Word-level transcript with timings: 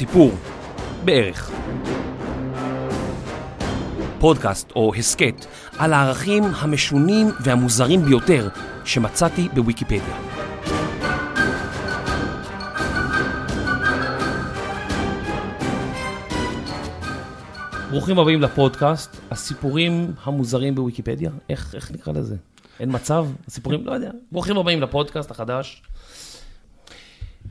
סיפור, 0.00 0.30
בערך. 1.04 1.50
פודקאסט 4.18 4.70
או 4.76 4.92
הסכת 4.94 5.46
על 5.78 5.92
הערכים 5.92 6.42
המשונים 6.44 7.26
והמוזרים 7.40 8.02
ביותר 8.02 8.48
שמצאתי 8.84 9.48
בוויקיפדיה. 9.54 10.16
ברוכים 17.90 18.18
הבאים 18.18 18.40
לפודקאסט, 18.42 19.16
הסיפורים 19.30 20.12
המוזרים 20.22 20.74
בוויקיפדיה, 20.74 21.30
איך, 21.48 21.74
איך 21.74 21.90
נקרא 21.90 22.12
לזה? 22.12 22.36
אין 22.80 22.88
מצב? 22.92 23.26
הסיפורים, 23.48 23.86
לא 23.86 23.92
יודע. 23.92 24.10
ברוכים 24.32 24.56
הבאים 24.56 24.80
לפודקאסט 24.80 25.30
החדש. 25.30 25.82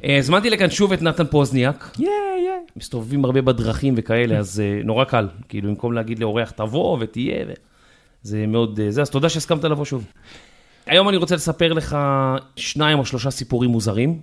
אה, 0.04 0.18
הזמנתי 0.18 0.50
לכאן 0.50 0.70
שוב 0.70 0.94
את 0.94 1.02
נתן 1.02 1.26
פוזניאק. 1.26 1.96
יא, 2.00 2.08
יא. 2.08 2.52
מסתובבים 2.76 3.26
הרבה 3.26 3.42
בדרכים 3.42 3.94
וכאלה, 3.98 4.38
אז 4.38 4.60
אה, 4.60 4.82
נורא 4.84 5.04
קל. 5.04 5.28
כאילו, 5.50 5.70
במקום 5.70 5.94
להגיד 5.94 6.20
לאורח, 6.20 6.52
תבוא 6.52 6.98
ותהיה. 7.00 7.46
זה 8.24 8.48
מאוד... 8.48 8.80
אה, 8.80 8.92
זה, 8.92 9.02
אז 9.02 9.10
תודה 9.10 9.30
שהסכמת 9.30 9.64
לבוא 9.64 9.86
שוב. 9.86 10.06
היום 10.86 11.10
אני 11.10 11.18
רוצה 11.18 11.36
לספר 11.36 11.74
לך 11.74 11.98
שניים 12.56 13.00
או 13.00 13.06
שלושה 13.06 13.32
סיפורים 13.32 13.70
מוזרים, 13.70 14.20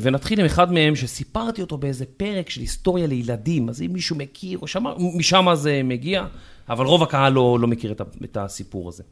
ונתחיל 0.00 0.40
עם 0.40 0.46
אחד 0.46 0.72
מהם 0.72 0.96
שסיפרתי 0.96 1.60
אותו 1.60 1.78
באיזה 1.78 2.04
פרק 2.16 2.50
של 2.50 2.60
היסטוריה 2.60 3.06
לילדים, 3.06 3.68
אז 3.68 3.82
אם 3.82 3.92
מישהו 3.92 4.16
מכיר 4.16 4.58
או 4.58 4.66
שמע, 4.66 4.90
משם 5.14 5.46
זה 5.54 5.80
מגיע, 5.84 6.26
אבל 6.68 6.86
רוב 6.86 7.02
הקהל 7.02 7.32
לא, 7.32 7.58
לא 7.60 7.68
מכיר 7.68 7.92
את, 7.92 8.00
את 8.24 8.36
הסיפור 8.36 8.88
הזה. 8.88 9.02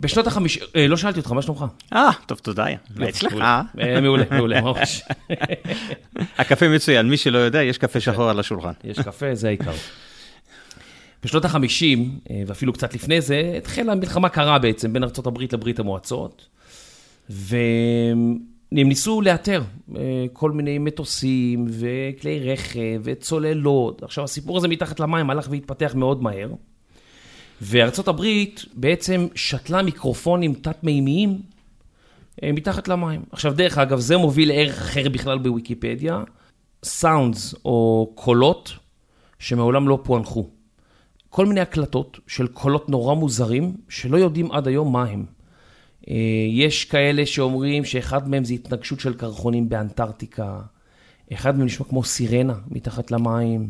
בשנות 0.00 0.26
החמישים, 0.26 0.62
אה, 0.76 0.88
לא 0.88 0.96
שאלתי 0.96 1.18
אותך, 1.18 1.32
מה 1.32 1.42
שלומך? 1.42 1.64
אה, 1.92 2.10
טוב, 2.26 2.38
תודה. 2.38 2.66
אצלך? 3.08 3.32
מעולה, 3.32 3.62
אה, 3.80 4.00
מעולה, 4.00 4.24
מעולה, 4.30 4.60
ממש. 4.60 5.02
הקפה 6.38 6.68
מצוין, 6.68 7.08
מי 7.08 7.16
שלא 7.16 7.38
יודע, 7.38 7.62
יש 7.62 7.78
קפה 7.78 8.00
שחור 8.00 8.30
על 8.30 8.40
השולחן. 8.40 8.72
יש 8.84 8.98
קפה, 8.98 9.34
זה 9.34 9.48
העיקר. 9.48 9.72
בשנות 11.24 11.44
ה-50, 11.44 11.98
ואפילו 12.46 12.72
קצת 12.72 12.94
לפני 12.94 13.20
זה, 13.20 13.54
התחילה 13.56 13.94
מלחמה 13.94 14.28
קרה 14.28 14.58
בעצם 14.58 14.92
בין 14.92 15.04
ארה"ב 15.04 15.38
לברית 15.52 15.78
המועצות, 15.78 16.46
והם 17.30 18.38
ניסו 18.72 19.20
לאתר 19.20 19.62
אה, 19.96 20.26
כל 20.32 20.50
מיני 20.50 20.78
מטוסים 20.78 21.66
וכלי 21.68 22.52
רכב 22.52 23.00
וצוללות. 23.02 24.02
עכשיו, 24.02 24.24
הסיפור 24.24 24.56
הזה 24.56 24.68
מתחת 24.68 25.00
למים 25.00 25.30
הלך 25.30 25.48
והתפתח 25.50 25.92
מאוד 25.94 26.22
מהר, 26.22 26.48
וארצות 27.62 28.08
הברית 28.08 28.64
בעצם 28.74 29.26
שתלה 29.34 29.82
מיקרופונים 29.82 30.54
תת-מימיים 30.54 31.40
אה, 32.42 32.52
מתחת 32.52 32.88
למים. 32.88 33.22
עכשיו, 33.32 33.54
דרך 33.54 33.78
אגב, 33.78 33.98
זה 33.98 34.16
מוביל 34.16 34.48
לערך 34.48 34.78
אחר 34.78 35.08
בכלל 35.08 35.38
בוויקיפדיה, 35.38 36.22
סאונדס 36.84 37.54
או 37.64 38.10
קולות 38.14 38.72
שמעולם 39.38 39.88
לא 39.88 39.98
פוענחו. 40.02 40.48
כל 41.28 41.46
מיני 41.46 41.60
הקלטות 41.60 42.20
של 42.26 42.46
קולות 42.46 42.88
נורא 42.88 43.14
מוזרים, 43.14 43.76
שלא 43.88 44.16
יודעים 44.16 44.52
עד 44.52 44.68
היום 44.68 44.92
מה 44.92 45.04
הם. 45.04 45.24
אה, 46.10 46.14
יש 46.50 46.84
כאלה 46.84 47.26
שאומרים 47.26 47.84
שאחד 47.84 48.28
מהם 48.28 48.44
זה 48.44 48.54
התנגשות 48.54 49.00
של 49.00 49.14
קרחונים 49.14 49.68
באנטארקטיקה, 49.68 50.60
אחד 51.32 51.56
מהם 51.56 51.66
נשמע 51.66 51.86
כמו 51.86 52.04
סירנה 52.04 52.54
מתחת 52.70 53.10
למים. 53.10 53.68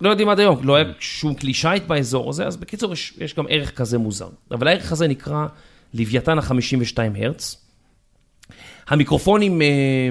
לא 0.00 0.10
יודעים 0.10 0.28
עד 0.28 0.40
היום, 0.40 0.58
לא 0.62 0.76
היה 0.76 0.84
שום 0.98 1.34
כלי 1.34 1.54
שיט 1.54 1.82
באזור 1.86 2.30
הזה, 2.30 2.46
אז 2.46 2.56
בקיצור, 2.56 2.92
יש, 2.92 3.14
יש 3.18 3.34
גם 3.34 3.44
ערך 3.48 3.70
כזה 3.70 3.98
מוזר. 3.98 4.28
אבל 4.50 4.68
הערך 4.68 4.92
הזה 4.92 5.08
נקרא 5.08 5.46
לוויתן 5.94 6.38
ה-52 6.38 6.98
הרץ. 7.16 7.64
המיקרופונים 8.88 9.62
אה, 9.62 10.08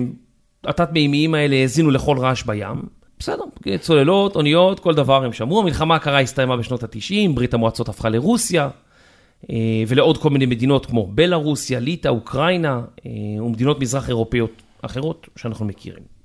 התת-מימיים 0.64 1.34
האלה 1.34 1.56
האזינו 1.56 1.92
לכל 1.92 2.18
רעש 2.20 2.44
בים. 2.44 2.82
בסדר, 3.20 3.44
צוללות, 3.80 4.36
אוניות, 4.36 4.80
כל 4.80 4.94
דבר 4.94 5.24
הם 5.24 5.34
שמעו. 5.34 5.60
המלחמה 5.60 5.96
הקרה 5.96 6.20
הסתיימה 6.20 6.58
בשנות 6.58 6.84
ה-90, 6.84 7.32
ברית 7.36 7.54
המועצות 7.54 7.90
הפכה 7.90 8.10
לרוסיה, 8.10 8.70
אה, 9.50 9.56
ולעוד 9.88 10.18
כל 10.18 10.30
מיני 10.30 10.46
מדינות 10.46 10.86
כמו 10.86 11.08
בלארוסיה, 11.08 11.80
ליטא, 11.80 12.08
אוקראינה, 12.08 12.82
אה, 13.06 13.44
ומדינות 13.44 13.80
מזרח 13.80 14.10
אירופאיות 14.10 14.62
אחרות 14.82 15.28
שאנחנו 15.36 15.66
מכירים. 15.66 16.17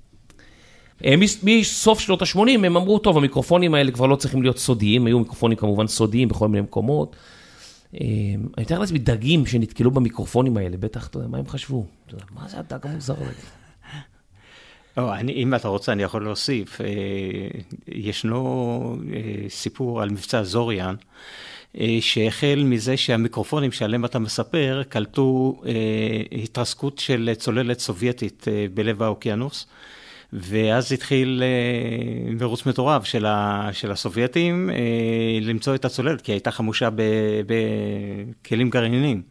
אה, 1.05 1.17
מס- 1.17 1.43
מסוף 1.43 1.99
שנות 1.99 2.21
ה-80 2.21 2.37
הם 2.65 2.77
אמרו, 2.77 2.99
טוב, 2.99 3.17
המיקרופונים 3.17 3.73
האלה 3.73 3.91
כבר 3.91 4.05
לא 4.05 4.15
צריכים 4.15 4.41
להיות 4.41 4.57
סודיים, 4.57 5.05
היו 5.05 5.19
מיקרופונים 5.19 5.57
כמובן 5.57 5.87
סודיים 5.87 6.27
בכל 6.27 6.47
מיני 6.47 6.61
מקומות. 6.61 7.15
אה, 8.01 8.07
אני 8.57 8.63
מתאר 8.63 8.79
לעצמי 8.79 8.99
דגים 8.99 9.45
שנתקלו 9.45 9.91
במיקרופונים 9.91 10.57
האלה, 10.57 10.77
בטח, 10.77 11.07
אתה 11.07 11.17
יודע, 11.17 11.27
מה 11.27 11.37
הם 11.37 11.47
חשבו? 11.47 11.85
מה 12.35 12.47
זה 12.47 12.57
הדג 12.59 12.87
המוזר 12.87 13.13
הזה? 13.13 13.31
אני, 15.19 15.33
אם 15.33 15.55
אתה 15.55 15.67
רוצה, 15.67 15.91
אני 15.91 16.03
יכול 16.03 16.23
להוסיף. 16.23 16.81
אה, 16.81 16.87
ישנו 17.87 18.97
סיפור 19.49 20.01
על 20.01 20.09
מבצע 20.09 20.43
זוריאן, 20.43 20.95
שהחל 21.99 22.63
מזה 22.65 22.97
שהמיקרופונים 22.97 23.71
שעליהם 23.71 24.05
אתה 24.05 24.19
מספר, 24.19 24.81
קלטו 24.89 25.61
התרסקות 26.43 26.99
של 26.99 27.31
צוללת 27.37 27.79
סובייטית 27.79 28.45
בלב 28.73 29.03
האוקיינוס. 29.03 29.67
ואז 30.33 30.91
התחיל 30.91 31.43
אה, 31.43 32.33
מרוץ 32.33 32.65
מטורף 32.65 33.03
של, 33.05 33.25
ה, 33.25 33.69
של 33.71 33.91
הסובייטים 33.91 34.69
אה, 34.69 34.75
למצוא 35.41 35.75
את 35.75 35.85
הצוללת, 35.85 36.21
כי 36.21 36.31
היא 36.31 36.35
הייתה 36.35 36.51
חמושה 36.51 36.89
בכלים 38.41 38.69
גרעיניים. 38.69 39.21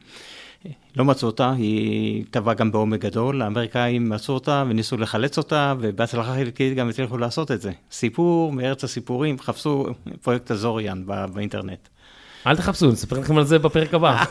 לא 0.96 1.04
מצאו 1.04 1.28
אותה, 1.28 1.52
היא 1.52 2.24
טבעה 2.30 2.54
גם 2.54 2.72
בעומק 2.72 3.00
גדול, 3.00 3.42
האמריקאים 3.42 4.08
מצאו 4.08 4.34
אותה 4.34 4.64
וניסו 4.68 4.96
לחלץ 4.96 5.38
אותה, 5.38 5.74
ובהצלחה 5.80 6.34
חלקית 6.34 6.74
גם 6.76 6.88
הצליחו 6.88 7.19
לעשות 7.19 7.50
את 7.50 7.60
זה. 7.60 7.72
סיפור 7.90 8.52
מארץ 8.52 8.84
הסיפורים, 8.84 9.38
חפשו 9.38 9.86
פרויקט 10.22 10.50
הזוריאן 10.50 11.06
בא- 11.06 11.26
באינטרנט. 11.26 11.88
אל 12.47 12.56
תחפשו, 12.56 12.91
נספר 12.91 13.19
לכם 13.20 13.38
על 13.38 13.44
זה 13.44 13.58
בפרק 13.58 13.94
הבא. 13.94 14.25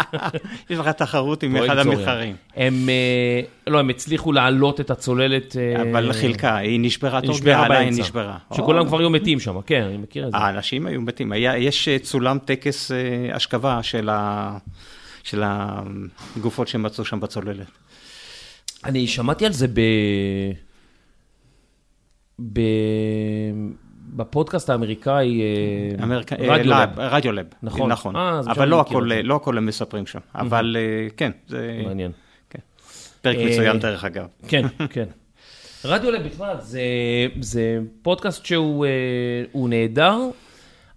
יש 0.70 0.78
לך 0.78 0.88
תחרות 0.88 1.42
עם 1.42 1.56
אחד. 1.56 1.78
המתחרים, 1.78 2.36
הם, 2.56 2.88
אה, 2.88 3.40
לא, 3.66 3.78
הם 3.78 3.90
הצליחו 3.90 4.32
להעלות 4.32 4.80
את 4.80 4.90
הצוללת. 4.90 5.56
אה, 5.56 5.82
אבל 5.82 6.12
חלקה, 6.12 6.56
היא 6.56 6.80
נשברה 6.80 7.18
היא 7.18 7.26
טוב, 7.26 7.36
נשברה 7.36 7.68
באמצע. 7.68 8.00
נשברה. 8.00 8.38
שכולם 8.54 8.78
או, 8.78 8.86
כבר 8.86 8.98
היו 8.98 9.10
מתים 9.10 9.40
שם, 9.40 9.60
כן, 9.60 9.82
אני 9.82 9.96
מכיר 9.96 10.26
את 10.26 10.32
זה. 10.32 10.38
האנשים 10.38 10.86
היו 10.86 11.00
מתים. 11.00 11.32
יש 11.36 11.88
אה, 11.88 11.98
צולם 11.98 12.38
טקס 12.38 12.92
אה, 12.92 13.36
אשכבה 13.36 13.80
של 15.22 15.42
הגופות 15.42 16.68
שמצאו 16.68 17.04
שם 17.04 17.20
בצוללת. 17.20 17.66
אני 18.84 19.06
שמעתי 19.06 19.46
על 19.46 19.52
זה 19.52 19.66
ב... 19.68 19.80
בפודקאסט 24.12 24.70
האמריקאי, 24.70 25.40
אה, 25.40 26.04
אמריקה, 26.04 26.36
רדיו 26.38 26.72
אה, 26.72 26.82
לב. 26.84 27.00
רדיו 27.00 27.32
לב, 27.32 27.46
נכון. 27.62 27.92
נכון. 27.92 28.16
אה, 28.16 28.40
אבל 28.40 28.68
לא 28.68 28.80
הכל. 28.80 29.10
לא 29.24 29.36
הכל 29.36 29.58
הם 29.58 29.66
מספרים 29.66 30.06
שם, 30.06 30.18
אבל 30.34 30.76
כן, 31.16 31.30
זה 31.48 31.80
מעניין. 31.86 32.12
פרק 33.22 33.36
אה, 33.36 33.46
מצוין 33.46 33.78
דרך 33.78 34.04
אגב. 34.04 34.26
כן, 34.48 34.66
כן. 34.90 35.04
רדיו 35.84 36.10
לב 36.10 36.22
בכלל, 36.26 36.56
זה, 36.60 36.82
זה 37.40 37.78
פודקאסט 38.02 38.44
שהוא 38.44 38.86
הוא 39.52 39.68
נהדר, 39.68 40.18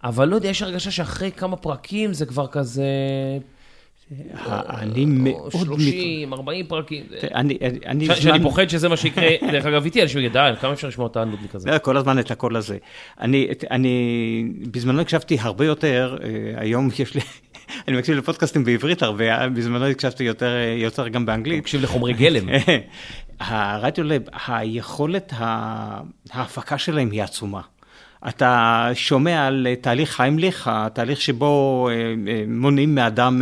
אבל 0.03 0.27
לא 0.27 0.35
יודע, 0.35 0.49
יש 0.49 0.61
הרגשה 0.61 0.91
שאחרי 0.91 1.31
כמה 1.31 1.55
פרקים 1.55 2.13
זה 2.13 2.25
כבר 2.25 2.47
כזה... 2.47 2.83
אני 4.69 5.05
מאוד... 5.05 5.51
מת- 5.55 5.65
30, 5.65 6.33
40 6.33 6.65
פרקים. 6.67 7.03
אני, 7.35 7.57
שאני 8.15 8.43
פוחד 8.43 8.69
שזה 8.69 8.89
מה 8.89 8.97
שיקרה, 8.97 9.27
דרך 9.51 9.65
אגב, 9.65 9.85
איתי 9.85 9.99
יגידו, 9.99 10.33
די, 10.33 10.51
כמה 10.61 10.73
אפשר 10.73 10.87
לשמוע 10.87 11.07
את 11.07 11.17
הנודניק 11.17 11.55
הזה? 11.55 11.71
לא, 11.71 11.77
כל 11.77 11.97
הזמן 11.97 12.19
את 12.19 12.31
הקול 12.31 12.55
הזה. 12.55 12.77
אני, 13.21 13.47
בזמנו 14.71 15.01
הקשבתי 15.01 15.37
הרבה 15.39 15.65
יותר, 15.65 16.17
אה, 16.23 16.29
היום 16.61 16.89
יש 16.99 17.15
לי, 17.15 17.21
אני 17.87 17.97
מקשיב 17.97 18.17
לפודקאסטים 18.17 18.63
בעברית 18.63 19.03
הרבה, 19.03 19.41
אה, 19.41 19.49
בזמנו 19.49 19.85
הקשבתי 19.85 20.23
יותר, 20.23 20.55
אה, 20.55 20.75
יותר 20.77 21.07
גם 21.07 21.25
באנגלית. 21.25 21.61
תקשיב 21.61 21.81
לחומרי 21.81 22.13
גלם. 22.13 22.49
הרדיו 23.39 24.03
לב, 24.03 24.21
היכולת 24.47 25.33
ההפקה 26.31 26.77
שלהם 26.77 27.11
היא 27.11 27.23
עצומה. 27.23 27.61
אתה 28.27 28.89
שומע 28.93 29.47
על 29.47 29.67
אה, 29.69 29.75
תהליך 29.75 30.19
היימליך, 30.19 30.69
התהליך 30.71 31.21
שבו 31.21 31.87
אה, 31.89 31.93
אה, 31.93 32.43
מונעים 32.47 32.95
מאדם, 32.95 33.41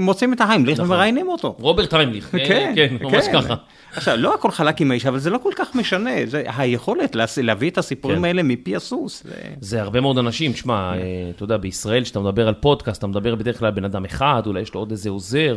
מוצאים 0.00 0.32
את 0.32 0.40
ההיימליך 0.40 0.78
נכון. 0.78 0.90
ומראיינים 0.90 1.28
אותו. 1.28 1.56
רוברט 1.58 1.94
היימליך, 1.94 2.34
אה, 2.34 2.48
כן, 2.48 2.72
כן, 2.76 2.96
ממש 3.00 3.24
כן. 3.24 3.32
ככה. 3.32 3.54
עכשיו, 3.92 4.16
לא 4.16 4.34
הכל 4.34 4.50
חלק 4.50 4.80
עם 4.80 4.90
האיש, 4.90 5.06
אבל 5.06 5.18
זה 5.18 5.30
לא 5.30 5.38
כל 5.42 5.52
כך 5.56 5.74
משנה. 5.74 6.10
זה 6.26 6.42
היכולת 6.56 7.16
להביא 7.42 7.70
את 7.70 7.78
הסיפורים 7.78 8.18
כן. 8.18 8.24
האלה 8.24 8.42
מפי 8.42 8.76
הסוס. 8.76 9.26
זה... 9.60 9.82
הרבה 9.82 10.00
מאוד 10.00 10.18
אנשים, 10.18 10.52
תשמע, 10.52 10.92
אה, 10.92 11.30
אתה 11.36 11.44
יודע, 11.44 11.56
בישראל, 11.56 12.04
כשאתה 12.04 12.20
מדבר 12.20 12.48
על 12.48 12.54
פודקאסט, 12.54 12.98
אתה 12.98 13.06
מדבר 13.06 13.34
בדרך 13.34 13.58
כלל 13.58 13.68
על 13.68 13.74
בן 13.74 13.84
אדם 13.84 14.04
אחד, 14.04 14.42
אולי 14.46 14.60
יש 14.60 14.74
לו 14.74 14.80
עוד 14.80 14.90
איזה 14.90 15.10
עוזר. 15.10 15.56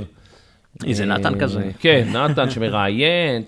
איזה 0.87 1.05
נתן 1.05 1.39
כזה. 1.39 1.71
כן, 1.79 2.07
נתן 2.13 2.49
שמראיין, 2.49 3.43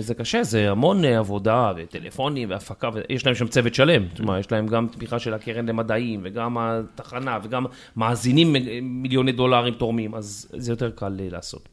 זה, 0.00 0.14
קשה, 0.14 0.42
זה 0.42 0.70
המון 0.70 1.04
עבודה, 1.04 1.72
וטלפונים, 1.76 2.50
והפקה, 2.50 2.90
ויש 2.94 3.26
להם 3.26 3.34
שם 3.34 3.46
צוות 3.46 3.74
שלם. 3.74 4.02
אומרת, 4.20 4.40
יש 4.40 4.52
להם 4.52 4.66
גם 4.66 4.86
תמיכה 4.92 5.18
של 5.18 5.34
הקרן 5.34 5.66
למדעים, 5.66 6.20
וגם 6.22 6.56
התחנה, 6.60 7.38
וגם 7.42 7.66
מאזינים 7.96 8.56
מיליוני 8.82 9.32
דולרים 9.32 9.74
תורמים, 9.74 10.14
אז 10.14 10.48
זה 10.56 10.72
יותר 10.72 10.90
קל 10.90 11.12
לעשות. 11.18 11.68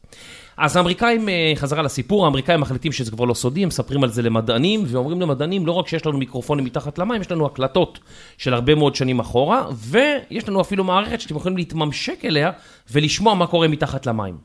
אז 0.56 0.76
האמריקאים, 0.76 1.28
חזרה 1.54 1.82
לסיפור, 1.82 2.24
האמריקאים 2.24 2.60
מחליטים 2.60 2.92
שזה 2.92 3.10
כבר 3.10 3.24
לא 3.24 3.34
סודי, 3.34 3.62
הם 3.62 3.68
מספרים 3.68 4.04
על 4.04 4.10
זה 4.10 4.22
למדענים, 4.22 4.84
ואומרים 4.86 5.20
למדענים, 5.20 5.66
לא 5.66 5.72
רק 5.72 5.88
שיש 5.88 6.06
לנו 6.06 6.18
מיקרופונים 6.18 6.64
מתחת 6.64 6.98
למים, 6.98 7.20
יש 7.20 7.30
לנו 7.30 7.46
הקלטות 7.46 7.98
של 8.38 8.54
הרבה 8.54 8.74
מאוד 8.74 8.94
שנים 8.94 9.20
אחורה, 9.20 9.66
ויש 9.74 10.48
לנו 10.48 10.60
אפילו 10.60 10.84
מערכת 10.84 11.20
שאתם 11.20 11.36
יכולים 11.36 11.56
להתממשק 11.56 12.24
אליה 12.24 12.50
ולשמוע 12.92 13.34
מה 13.34 13.46
קורה 13.46 13.68
מתחת 13.68 14.06
למים. 14.06 14.36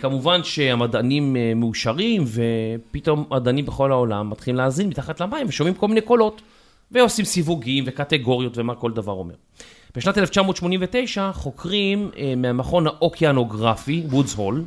כמובן 0.00 0.44
שהמדענים 0.44 1.36
מאושרים, 1.56 2.24
ופתאום 2.26 3.24
מדענים 3.30 3.66
בכל 3.66 3.92
העולם 3.92 4.30
מתחילים 4.30 4.56
להאזין 4.56 4.88
מתחת 4.88 5.20
למים 5.20 5.46
ושומעים 5.48 5.74
כל 5.74 5.88
מיני 5.88 6.00
קולות, 6.00 6.42
ועושים 6.90 7.24
סיווגים 7.24 7.84
וקטגוריות 7.86 8.58
ומה 8.58 8.74
כל 8.74 8.92
דבר 8.92 9.12
אומר. 9.12 9.34
בשנת 9.96 10.18
1989 10.18 11.32
חוקרים 11.32 12.10
מהמכון 12.36 12.86
האוקיינוגרפי, 12.86 14.02
וודס 14.08 14.34
הול, 14.34 14.64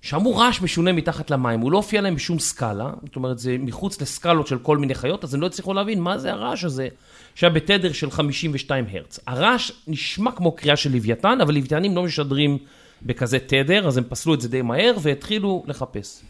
שמעו 0.00 0.36
רעש 0.36 0.60
משונה 0.60 0.92
מתחת 0.92 1.30
למים, 1.30 1.60
הוא 1.60 1.72
לא 1.72 1.76
הופיע 1.76 2.00
להם 2.00 2.14
בשום 2.14 2.38
סקאלה, 2.38 2.90
זאת 3.06 3.16
אומרת 3.16 3.38
זה 3.38 3.56
מחוץ 3.58 4.00
לסקאלות 4.00 4.46
של 4.46 4.58
כל 4.58 4.78
מיני 4.78 4.94
חיות, 4.94 5.24
אז 5.24 5.34
הם 5.34 5.40
לא 5.40 5.46
הצליחו 5.46 5.74
להבין 5.74 6.00
מה 6.00 6.18
זה 6.18 6.32
הרעש 6.32 6.64
הזה, 6.64 6.88
שהיה 7.34 7.50
בתדר 7.50 7.92
של 7.92 8.10
52 8.10 8.84
הרץ. 8.90 9.20
הרעש 9.26 9.72
נשמע 9.88 10.32
כמו 10.32 10.52
קריאה 10.52 10.76
של 10.76 10.92
לוויתן, 10.92 11.38
אבל 11.40 11.54
לוויתנים 11.54 11.96
לא 11.96 12.02
משדרים 12.02 12.58
בכזה 13.02 13.38
תדר, 13.38 13.88
אז 13.88 13.98
הם 13.98 14.04
פסלו 14.08 14.34
את 14.34 14.40
זה 14.40 14.48
די 14.48 14.62
מהר 14.62 14.94
והתחילו 15.02 15.64
לחפש. 15.66 16.22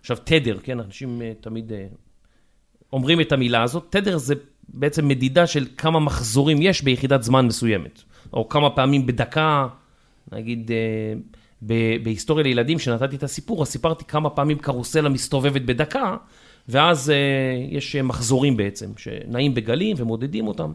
עכשיו 0.00 0.16
תדר, 0.24 0.58
כן, 0.62 0.80
אנשים 0.80 1.22
תמיד 1.40 1.72
אומרים 2.92 3.20
את 3.20 3.32
המילה 3.32 3.62
הזאת, 3.62 3.86
תדר 3.90 4.18
זה 4.18 4.34
בעצם 4.68 5.08
מדידה 5.08 5.46
של 5.46 5.66
כמה 5.76 6.00
מחזורים 6.00 6.62
יש 6.62 6.82
ביחידת 6.82 7.22
זמן 7.22 7.46
מסוימת, 7.46 8.02
או 8.32 8.48
כמה 8.48 8.70
פעמים 8.70 9.06
בדקה, 9.06 9.66
נגיד... 10.32 10.70
בהיסטוריה 12.02 12.44
לילדים, 12.44 12.78
שנתתי 12.78 13.16
את 13.16 13.22
הסיפור, 13.22 13.62
אז 13.62 13.68
סיפרתי 13.68 14.04
כמה 14.04 14.30
פעמים 14.30 14.58
קרוסלה 14.58 15.08
מסתובבת 15.08 15.62
בדקה, 15.62 16.16
ואז 16.68 17.08
uh, 17.08 17.74
יש 17.74 17.96
מחזורים 17.96 18.56
בעצם, 18.56 18.90
שנעים 18.96 19.54
בגלים 19.54 19.96
ומודדים 19.98 20.48
אותם. 20.48 20.72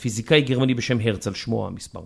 פיזיקאי 0.00 0.42
גרמני 0.42 0.74
בשם 0.74 1.00
הרץ, 1.00 1.26
על 1.26 1.34
שמו 1.34 1.66
המספר. 1.66 2.00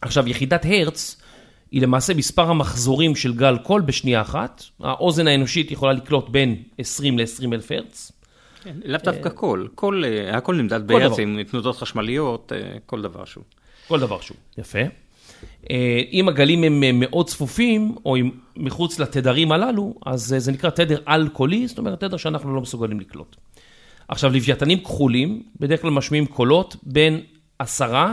עכשיו, 0.00 0.28
יחידת 0.28 0.64
הרץ 0.64 1.22
היא 1.70 1.82
למעשה 1.82 2.14
מספר 2.14 2.50
המחזורים 2.50 3.16
של 3.16 3.34
גל 3.34 3.58
קול 3.58 3.80
בשנייה 3.80 4.20
אחת. 4.20 4.62
האוזן 4.80 5.26
האנושית 5.26 5.70
יכולה 5.70 5.92
לקלוט 5.92 6.28
בין 6.28 6.62
20 6.78 7.18
ל-20 7.18 7.52
אלף 7.52 7.72
הרץ. 7.72 8.12
כן, 8.64 8.76
לאו 8.84 9.00
דווקא 9.04 9.28
קול, 9.28 9.68
קול, 9.74 10.04
הכל 10.32 10.54
נמדד 10.54 10.86
בהרץ 10.86 11.18
עם 11.18 11.42
תנודות 11.42 11.76
חשמליות, 11.76 12.52
כל 12.86 13.02
דבר 13.02 13.24
שהוא. 13.24 13.44
כל 13.88 14.00
דבר 14.00 14.20
שהוא, 14.20 14.36
יפה. 14.58 14.78
אם 16.12 16.28
הגלים 16.28 16.64
הם 16.64 17.00
מאוד 17.00 17.28
צפופים, 17.28 17.94
או 18.04 18.16
אם 18.16 18.30
מחוץ 18.56 18.98
לתדרים 18.98 19.52
הללו, 19.52 19.94
אז 20.06 20.34
זה 20.38 20.52
נקרא 20.52 20.70
תדר 20.70 20.98
על-קולי, 21.06 21.68
זאת 21.68 21.78
אומרת, 21.78 22.00
תדר 22.00 22.16
שאנחנו 22.16 22.54
לא 22.54 22.60
מסוגלים 22.60 23.00
לקלוט. 23.00 23.36
עכשיו, 24.08 24.32
לוויתנים 24.32 24.80
כחולים, 24.80 25.42
בדרך 25.60 25.82
כלל 25.82 25.90
משמיעים 25.90 26.26
קולות 26.26 26.76
בין 26.82 27.20
10 27.58 28.04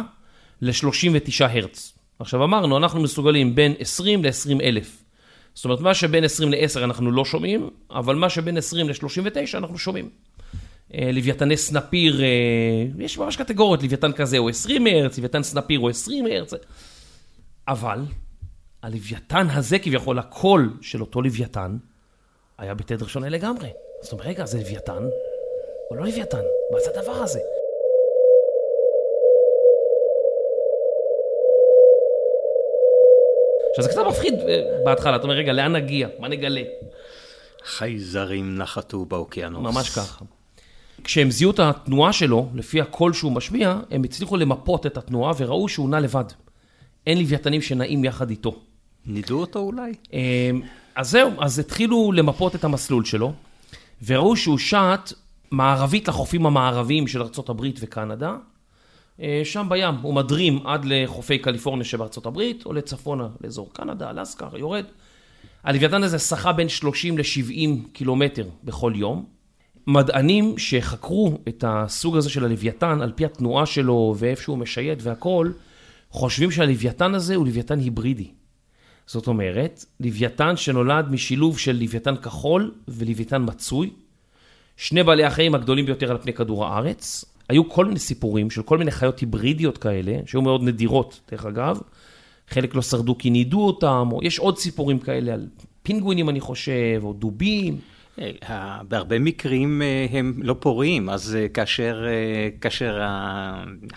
ל-39 0.61 1.45
הרץ. 1.49 1.97
עכשיו 2.19 2.43
אמרנו, 2.43 2.77
אנחנו 2.77 3.01
מסוגלים 3.01 3.55
בין 3.55 3.73
20 3.79 4.23
ל-20 4.23 4.61
אלף. 4.63 5.03
זאת 5.53 5.65
אומרת, 5.65 5.79
מה 5.79 5.93
שבין 5.93 6.23
20 6.23 6.51
ל-10 6.51 6.83
אנחנו 6.83 7.11
לא 7.11 7.25
שומעים, 7.25 7.69
אבל 7.91 8.15
מה 8.15 8.29
שבין 8.29 8.57
20 8.57 8.89
ל-39 8.89 9.57
אנחנו 9.57 9.77
שומעים. 9.77 10.09
לוויתני 11.13 11.57
סנפיר, 11.57 12.21
יש 12.99 13.17
ממש 13.17 13.37
קטגוריות, 13.37 13.83
לוויתן 13.83 14.11
כזה 14.11 14.37
הוא 14.37 14.49
20 14.49 14.87
הרץ, 14.87 15.17
לוויתן 15.17 15.43
סנפיר 15.43 15.79
הוא 15.79 15.89
20 15.89 16.25
הרץ. 16.25 16.53
אבל 17.67 17.99
הלוויתן 18.83 19.47
הזה 19.49 19.79
כביכול, 19.79 20.19
הקול 20.19 20.73
של 20.81 21.01
אותו 21.01 21.21
לוויתן, 21.21 21.77
היה 22.57 22.73
בתדר 22.73 23.07
שונה 23.07 23.29
לגמרי. 23.29 23.69
זאת 24.01 24.11
אומרת, 24.11 24.27
רגע, 24.27 24.45
זה 24.45 24.59
לוויתן, 24.59 25.07
או 25.91 25.95
לא 25.95 26.05
לוויתן? 26.05 26.41
מה 26.71 26.79
זה 26.79 26.99
הדבר 26.99 27.11
הזה? 27.11 27.39
עכשיו, 33.69 33.83
זה 33.83 33.89
קצת 33.89 34.01
מפחיד 34.07 34.33
בהתחלה, 34.85 35.15
אתה 35.15 35.23
אומר, 35.23 35.35
רגע, 35.35 35.53
לאן 35.53 35.75
נגיע? 35.75 36.07
מה 36.19 36.27
נגלה? 36.27 36.61
חייזרים 37.63 38.57
נחתו 38.57 39.05
באוקיינוס. 39.05 39.75
ממש 39.75 39.89
ככה. 39.89 40.25
כשהם 41.03 41.31
זיהו 41.31 41.51
את 41.51 41.59
התנועה 41.59 42.13
שלו, 42.13 42.49
לפי 42.53 42.81
הקול 42.81 43.13
שהוא 43.13 43.31
משמיע, 43.31 43.79
הם 43.91 44.03
הצליחו 44.03 44.37
למפות 44.37 44.85
את 44.85 44.97
התנועה 44.97 45.33
וראו 45.37 45.69
שהוא 45.69 45.89
נע 45.89 45.99
לבד. 45.99 46.25
אין 47.07 47.17
לוויתנים 47.17 47.61
שנעים 47.61 48.03
יחד 48.03 48.29
איתו. 48.29 48.59
נידו 49.05 49.39
אותו 49.39 49.59
אולי? 49.59 49.93
אז 50.95 51.09
זהו, 51.09 51.31
אז 51.39 51.59
התחילו 51.59 52.11
למפות 52.11 52.55
את 52.55 52.63
המסלול 52.63 53.05
שלו, 53.05 53.33
וראו 54.05 54.35
שהוא 54.35 54.57
שט 54.57 55.13
מערבית 55.51 56.07
לחופים 56.07 56.45
המערביים 56.45 57.07
של 57.07 57.21
ארה"ב 57.21 57.61
וקנדה, 57.79 58.35
שם 59.43 59.67
בים, 59.69 59.95
הוא 60.01 60.13
מדרים 60.13 60.67
עד 60.67 60.85
לחופי 60.85 61.37
קליפורניה 61.37 61.85
שבארצות 61.85 62.25
הברית, 62.25 62.65
או 62.65 62.73
לצפונה, 62.73 63.27
לאזור 63.43 63.69
קנדה, 63.73 64.09
אלסקה, 64.09 64.47
יורד. 64.57 64.85
הלוויתן 65.63 66.03
הזה 66.03 66.19
שחה 66.19 66.51
בין 66.51 66.69
30 66.69 67.17
ל-70 67.17 67.93
קילומטר 67.93 68.47
בכל 68.63 68.93
יום. 68.95 69.25
מדענים 69.87 70.57
שחקרו 70.57 71.37
את 71.47 71.63
הסוג 71.67 72.17
הזה 72.17 72.29
של 72.29 72.45
הלוויתן, 72.45 73.01
על 73.01 73.11
פי 73.15 73.25
התנועה 73.25 73.65
שלו 73.65 74.15
ואיפה 74.17 74.41
שהוא 74.41 74.57
משייט 74.57 74.99
והכל, 75.01 75.51
חושבים 76.09 76.51
שהלוויתן 76.51 77.15
הזה 77.15 77.35
הוא 77.35 77.45
לוויתן 77.45 77.79
היברידי. 77.79 78.27
זאת 79.05 79.27
אומרת, 79.27 79.85
לוויתן 79.99 80.57
שנולד 80.57 81.11
משילוב 81.11 81.59
של 81.59 81.77
לוויתן 81.81 82.15
כחול 82.15 82.73
ולוויתן 82.87 83.43
מצוי. 83.45 83.89
שני 84.77 85.03
בעלי 85.03 85.23
החיים 85.23 85.55
הגדולים 85.55 85.85
ביותר 85.85 86.11
על 86.11 86.17
פני 86.17 86.33
כדור 86.33 86.65
הארץ. 86.65 87.25
היו 87.49 87.69
כל 87.69 87.85
מיני 87.85 87.99
סיפורים 87.99 88.49
של 88.49 88.63
כל 88.63 88.77
מיני 88.77 88.91
חיות 88.91 89.19
היברידיות 89.19 89.77
כאלה, 89.77 90.17
שהיו 90.25 90.41
מאוד 90.41 90.63
נדירות, 90.63 91.19
דרך 91.31 91.45
אגב. 91.45 91.79
חלק 92.49 92.75
לא 92.75 92.81
שרדו 92.81 93.17
כי 93.17 93.29
נידו 93.29 93.67
אותם, 93.67 94.09
או 94.11 94.19
יש 94.23 94.39
עוד 94.39 94.57
סיפורים 94.57 94.99
כאלה 94.99 95.33
על 95.33 95.47
פינגווינים, 95.83 96.29
אני 96.29 96.39
חושב, 96.39 97.01
או 97.03 97.13
דובים. 97.13 97.77
בהרבה 98.87 99.19
מקרים 99.19 99.81
הם 100.11 100.33
לא 100.43 100.55
פוריים, 100.59 101.09
אז 101.09 101.37
כאשר, 101.53 102.05
כאשר 102.61 103.01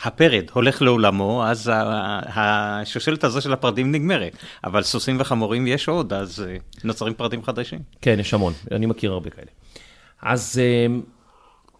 הפרד 0.03 0.45
הולך 0.53 0.83
לעולמו, 0.83 1.45
אז 1.47 1.73
השושלת 2.27 3.25
הזו 3.25 3.41
של 3.41 3.53
הפרדים 3.53 3.93
נגמרת. 3.93 4.37
אבל 4.65 4.83
סוסים 4.83 5.17
וחמורים 5.21 5.67
יש 5.67 5.89
עוד, 5.89 6.13
אז 6.13 6.45
נוצרים 6.85 7.15
פרדים 7.15 7.43
חדשים. 7.43 7.79
כן, 8.01 8.17
יש 8.21 8.35
המון, 8.35 8.53
אני 8.73 8.87
מכיר 8.87 9.13
הרבה 9.13 9.31
כאלה. 9.31 9.51
אז 10.23 10.61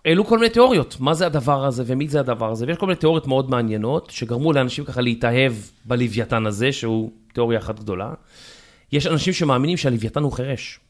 העלו 0.05 0.25
כל 0.25 0.39
מיני 0.39 0.51
תיאוריות, 0.51 0.97
מה 1.01 1.15
זה 1.15 1.27
הדבר 1.27 1.65
הזה 1.65 1.83
ומי 1.87 2.09
זה 2.09 2.21
הדבר 2.21 2.51
הזה, 2.51 2.67
ויש 2.67 2.79
כל 2.79 2.87
מיני 2.87 2.97
תיאוריות 2.97 3.27
מאוד 3.27 3.51
מעניינות, 3.51 4.11
שגרמו 4.11 4.53
לאנשים 4.53 4.85
ככה 4.85 5.01
להתאהב 5.01 5.53
בלוויתן 5.85 6.47
הזה, 6.47 6.73
שהוא 6.73 7.11
תיאוריה 7.33 7.59
אחת 7.59 7.81
גדולה. 7.81 8.13
יש 8.93 9.07
אנשים 9.07 9.33
שמאמינים 9.33 9.77
שהלוויתן 9.77 10.23
הוא 10.23 10.33
חירש. 10.33 10.81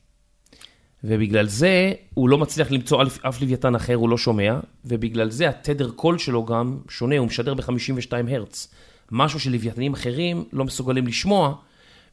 ובגלל 1.07 1.47
זה 1.47 1.93
הוא 2.15 2.29
לא 2.29 2.39
מצליח 2.39 2.71
למצוא 2.71 3.03
אף 3.29 3.43
לוויתן 3.43 3.75
אחר, 3.75 3.95
הוא 3.95 4.09
לא 4.09 4.19
שומע, 4.19 4.59
ובגלל 4.85 5.31
זה 5.31 5.49
התדר 5.49 5.91
קול 5.91 6.19
שלו 6.19 6.45
גם 6.45 6.79
שונה, 6.89 7.19
הוא 7.19 7.27
משדר 7.27 7.55
ב-52 7.55 8.13
הרץ. 8.29 8.75
משהו 9.11 9.41
שלוויתנים 9.41 9.93
אחרים 9.93 10.45
לא 10.53 10.65
מסוגלים 10.65 11.07
לשמוע, 11.07 11.55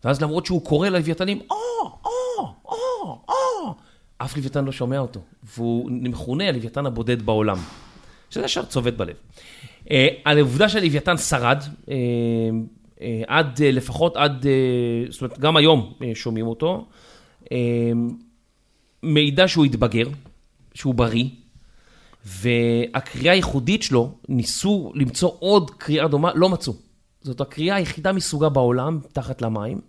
ואז 0.04 0.22
למרות 0.22 0.46
שהוא 0.46 0.66
קורא 0.66 0.90
ללוויתנים, 0.90 1.40
או, 1.52 1.56
או, 1.84 2.54
או, 2.66 3.20
או, 3.30 3.74
אף 4.18 4.38
לוויתן 4.38 4.66
לא 4.66 4.72
שומע 4.72 5.00
אותו, 5.00 5.20
והוא 5.44 5.92
מכונה 5.92 6.50
הלוויתן 6.50 6.86
הבודד 6.86 7.22
בעולם. 7.22 7.58
שזה 8.30 8.46
ישר 8.46 8.66
צובט 8.66 8.94
בלב. 8.94 9.16
על 10.24 10.38
העובדה 10.38 10.70
שהלוויתן 10.70 11.18
שרד, 11.18 11.64
עד, 13.28 13.62
לפחות 13.64 14.18
עד, 14.18 14.46
זאת 15.10 15.22
אומרת, 15.22 15.40
גם 15.40 15.58
היום 15.58 15.94
שומעים 16.14 16.48
אותו, 16.48 16.86
מידע 19.04 19.48
שהוא 19.48 19.66
התבגר, 19.66 20.08
שהוא 20.74 20.94
בריא, 20.96 21.26
והקריאה 22.26 23.34
הייחודית 23.34 23.84
שלו, 23.84 24.12
ניסו 24.30 24.92
למצוא 24.96 25.32
עוד 25.40 25.72
קריאה 25.72 26.08
דומה, 26.08 26.32
לא 26.36 26.50
מצאו. 26.50 26.74
זאת 27.22 27.42
הקריאה 27.42 27.76
היחידה 27.76 28.12
מסוגה 28.12 28.50
בעולם, 28.50 29.00
תחת 29.14 29.42
למים. 29.42 29.82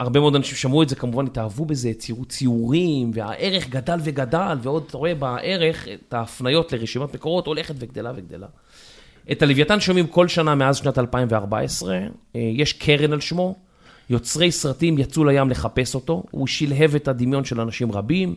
הרבה 0.00 0.20
מאוד 0.20 0.34
אנשים 0.34 0.56
שמעו 0.56 0.82
את 0.82 0.88
זה, 0.88 0.96
כמובן 0.96 1.26
התאהבו 1.26 1.64
בזה, 1.64 1.92
ציירו 1.98 2.24
ציורים, 2.24 3.10
והערך 3.14 3.68
גדל 3.68 3.98
וגדל, 4.04 4.56
ועוד 4.62 4.84
אתה 4.86 4.96
רואה 4.96 5.14
בערך 5.14 5.88
את 5.88 6.14
ההפניות 6.14 6.72
לרשימת 6.72 7.14
מקורות, 7.14 7.46
הולכת 7.46 7.74
וגדלה 7.78 8.12
וגדלה. 8.16 8.46
את 9.32 9.42
הלוויתן 9.42 9.80
שומעים 9.80 10.06
כל 10.06 10.28
שנה 10.28 10.54
מאז 10.54 10.76
שנת 10.76 10.98
2014, 10.98 11.98
יש 12.34 12.72
קרן 12.72 13.12
על 13.12 13.20
שמו, 13.20 13.56
יוצרי 14.10 14.50
סרטים 14.50 14.98
יצאו 14.98 15.24
לים 15.24 15.50
לחפש 15.50 15.94
אותו, 15.94 16.22
הוא 16.30 16.46
שלהב 16.46 16.94
את 16.94 17.08
הדמיון 17.08 17.44
של 17.44 17.60
אנשים 17.60 17.92
רבים, 17.92 18.34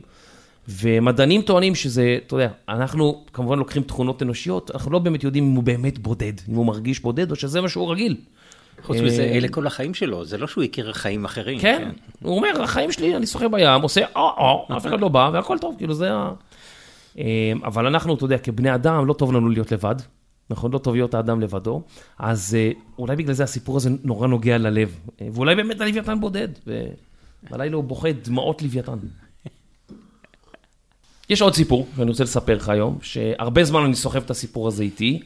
ומדענים 0.69 1.41
טוענים 1.41 1.75
שזה, 1.75 2.17
אתה 2.27 2.35
יודע, 2.35 2.49
אנחנו 2.69 3.25
כמובן 3.33 3.59
לוקחים 3.59 3.83
תכונות 3.83 4.23
אנושיות, 4.23 4.71
אנחנו 4.71 4.91
לא 4.91 4.99
באמת 4.99 5.23
יודעים 5.23 5.43
אם 5.43 5.55
הוא 5.55 5.63
באמת 5.63 5.99
בודד, 5.99 6.33
אם 6.49 6.55
הוא 6.55 6.65
מרגיש 6.65 6.99
בודד 6.99 7.31
או 7.31 7.35
שזה 7.35 7.61
מה 7.61 7.69
שהוא 7.69 7.91
רגיל. 7.91 8.15
חוץ 8.83 8.97
מזה, 8.97 9.23
אלה 9.23 9.47
כל 9.47 9.67
החיים 9.67 9.93
שלו, 9.93 10.25
זה 10.25 10.37
לא 10.37 10.47
שהוא 10.47 10.63
הכיר 10.63 10.93
חיים 10.93 11.25
אחרים. 11.25 11.59
כן, 11.59 11.89
הוא 12.23 12.35
אומר, 12.35 12.61
החיים 12.63 12.91
שלי, 12.91 13.15
אני 13.15 13.25
שוחה 13.25 13.47
בים, 13.47 13.81
עושה 13.81 14.01
או-או, 14.15 14.77
אף 14.77 14.87
אחד 14.87 14.99
לא 14.99 15.07
בא, 15.07 15.29
והכל 15.33 15.57
טוב, 15.57 15.75
כאילו 15.77 15.93
זה 15.93 16.09
ה... 16.13 16.31
אבל 17.63 17.87
אנחנו, 17.87 18.15
אתה 18.15 18.25
יודע, 18.25 18.37
כבני 18.37 18.75
אדם, 18.75 19.05
לא 19.05 19.13
טוב 19.13 19.33
לנו 19.33 19.49
להיות 19.49 19.71
לבד. 19.71 19.95
נכון? 20.49 20.71
לא 20.71 20.77
טוב 20.77 20.95
להיות 20.95 21.13
האדם 21.13 21.41
לבדו. 21.41 21.81
אז 22.19 22.57
אולי 22.97 23.15
בגלל 23.15 23.33
זה 23.33 23.43
הסיפור 23.43 23.77
הזה 23.77 23.89
נורא 24.03 24.27
נוגע 24.27 24.57
ללב. 24.57 24.99
ואולי 25.33 25.55
באמת 25.55 25.81
הלוויתן 25.81 26.19
בודד, 26.19 26.47
ובלילה 27.47 27.75
הוא 27.75 27.83
בוכה 27.83 28.11
דמעות 28.11 28.61
לוויתן. 28.61 28.97
יש 31.29 31.41
עוד 31.41 31.55
סיפור 31.55 31.87
שאני 31.97 32.09
רוצה 32.09 32.23
לספר 32.23 32.55
לך 32.55 32.69
היום, 32.69 32.97
שהרבה 33.01 33.63
זמן 33.63 33.83
אני 33.83 33.95
סוחב 33.95 34.23
את 34.23 34.29
הסיפור 34.29 34.67
הזה 34.67 34.83
איתי. 34.83 35.21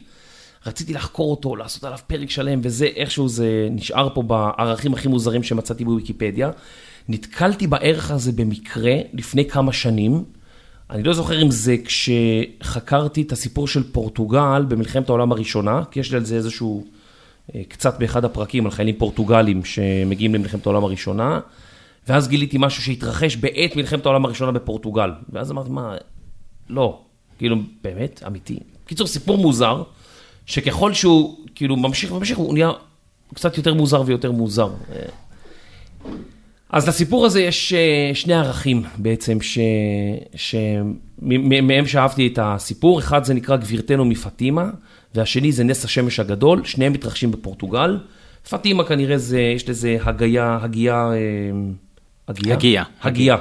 רציתי 0.66 0.94
לחקור 0.94 1.30
אותו, 1.30 1.56
לעשות 1.56 1.84
עליו 1.84 1.98
פרק 2.06 2.30
שלם, 2.30 2.60
וזה 2.62 2.84
איכשהו 2.84 3.28
זה 3.28 3.68
נשאר 3.70 4.14
פה 4.14 4.22
בערכים 4.22 4.94
הכי 4.94 5.08
מוזרים 5.08 5.42
שמצאתי 5.42 5.84
בוויקיפדיה. 5.84 6.50
נתקלתי 7.08 7.66
בערך 7.66 8.10
הזה 8.10 8.32
במקרה 8.32 8.94
לפני 9.12 9.48
כמה 9.48 9.72
שנים. 9.72 10.24
אני 10.92 11.02
לא 11.02 11.12
זוכר 11.12 11.42
אם 11.42 11.50
זה 11.50 11.76
כשחקרתי 11.84 13.22
את 13.22 13.32
הסיפור 13.32 13.68
של 13.68 13.92
פורטוגל 13.92 14.64
במלחמת 14.68 15.08
העולם 15.08 15.32
הראשונה, 15.32 15.82
כי 15.90 16.00
יש 16.00 16.10
לי 16.10 16.16
על 16.16 16.24
זה 16.24 16.36
איזשהו, 16.36 16.84
קצת 17.68 17.98
באחד 17.98 18.24
הפרקים 18.24 18.64
על 18.64 18.70
חיילים 18.70 18.94
פורטוגלים 18.98 19.64
שמגיעים 19.64 20.34
למלחמת 20.34 20.66
העולם 20.66 20.84
הראשונה, 20.84 21.40
ואז 22.08 22.28
גיליתי 22.28 22.56
משהו 22.60 22.82
שהתרחש 22.82 23.36
בעת 23.36 23.76
מלחמת 23.76 24.06
העולם 24.06 24.24
הראשונה 24.24 24.52
בפורטוגל. 24.52 25.10
ואז 25.32 25.50
אמרתי, 25.50 25.70
מה, 25.70 25.96
לא, 26.68 27.00
כאילו, 27.38 27.56
באמת, 27.84 28.22
אמיתי. 28.26 28.58
בקיצור, 28.84 29.06
סיפור 29.06 29.38
מוזר, 29.38 29.82
שככל 30.46 30.92
שהוא 30.92 31.38
כאילו 31.54 31.76
ממשיך 31.76 32.12
וממשיך, 32.12 32.38
הוא 32.38 32.54
נהיה 32.54 32.70
קצת 33.34 33.56
יותר 33.56 33.74
מוזר 33.74 34.02
ויותר 34.06 34.32
מוזר. 34.32 34.70
אז 36.72 36.88
לסיפור 36.88 37.26
הזה 37.26 37.42
יש 37.42 37.74
שני 38.14 38.34
ערכים 38.34 38.82
בעצם, 38.96 39.38
שמהם 40.36 41.86
שאהבתי 41.86 42.26
את 42.26 42.38
הסיפור. 42.42 42.98
אחד 42.98 43.24
זה 43.24 43.34
נקרא 43.34 43.56
גבירתנו 43.56 44.04
מפטימה, 44.04 44.70
והשני 45.14 45.52
זה 45.52 45.64
נס 45.64 45.84
השמש 45.84 46.20
הגדול, 46.20 46.64
שניהם 46.64 46.92
מתרחשים 46.92 47.30
בפורטוגל. 47.30 47.98
פטימה 48.50 48.84
כנראה 48.84 49.18
זה, 49.18 49.40
יש 49.40 49.68
לזה 49.68 49.98
הגייה, 50.00 50.58
הגייה, 50.62 51.10
הגייה, 52.28 52.54
הגייה, 52.54 52.84
הגייה. 53.02 53.36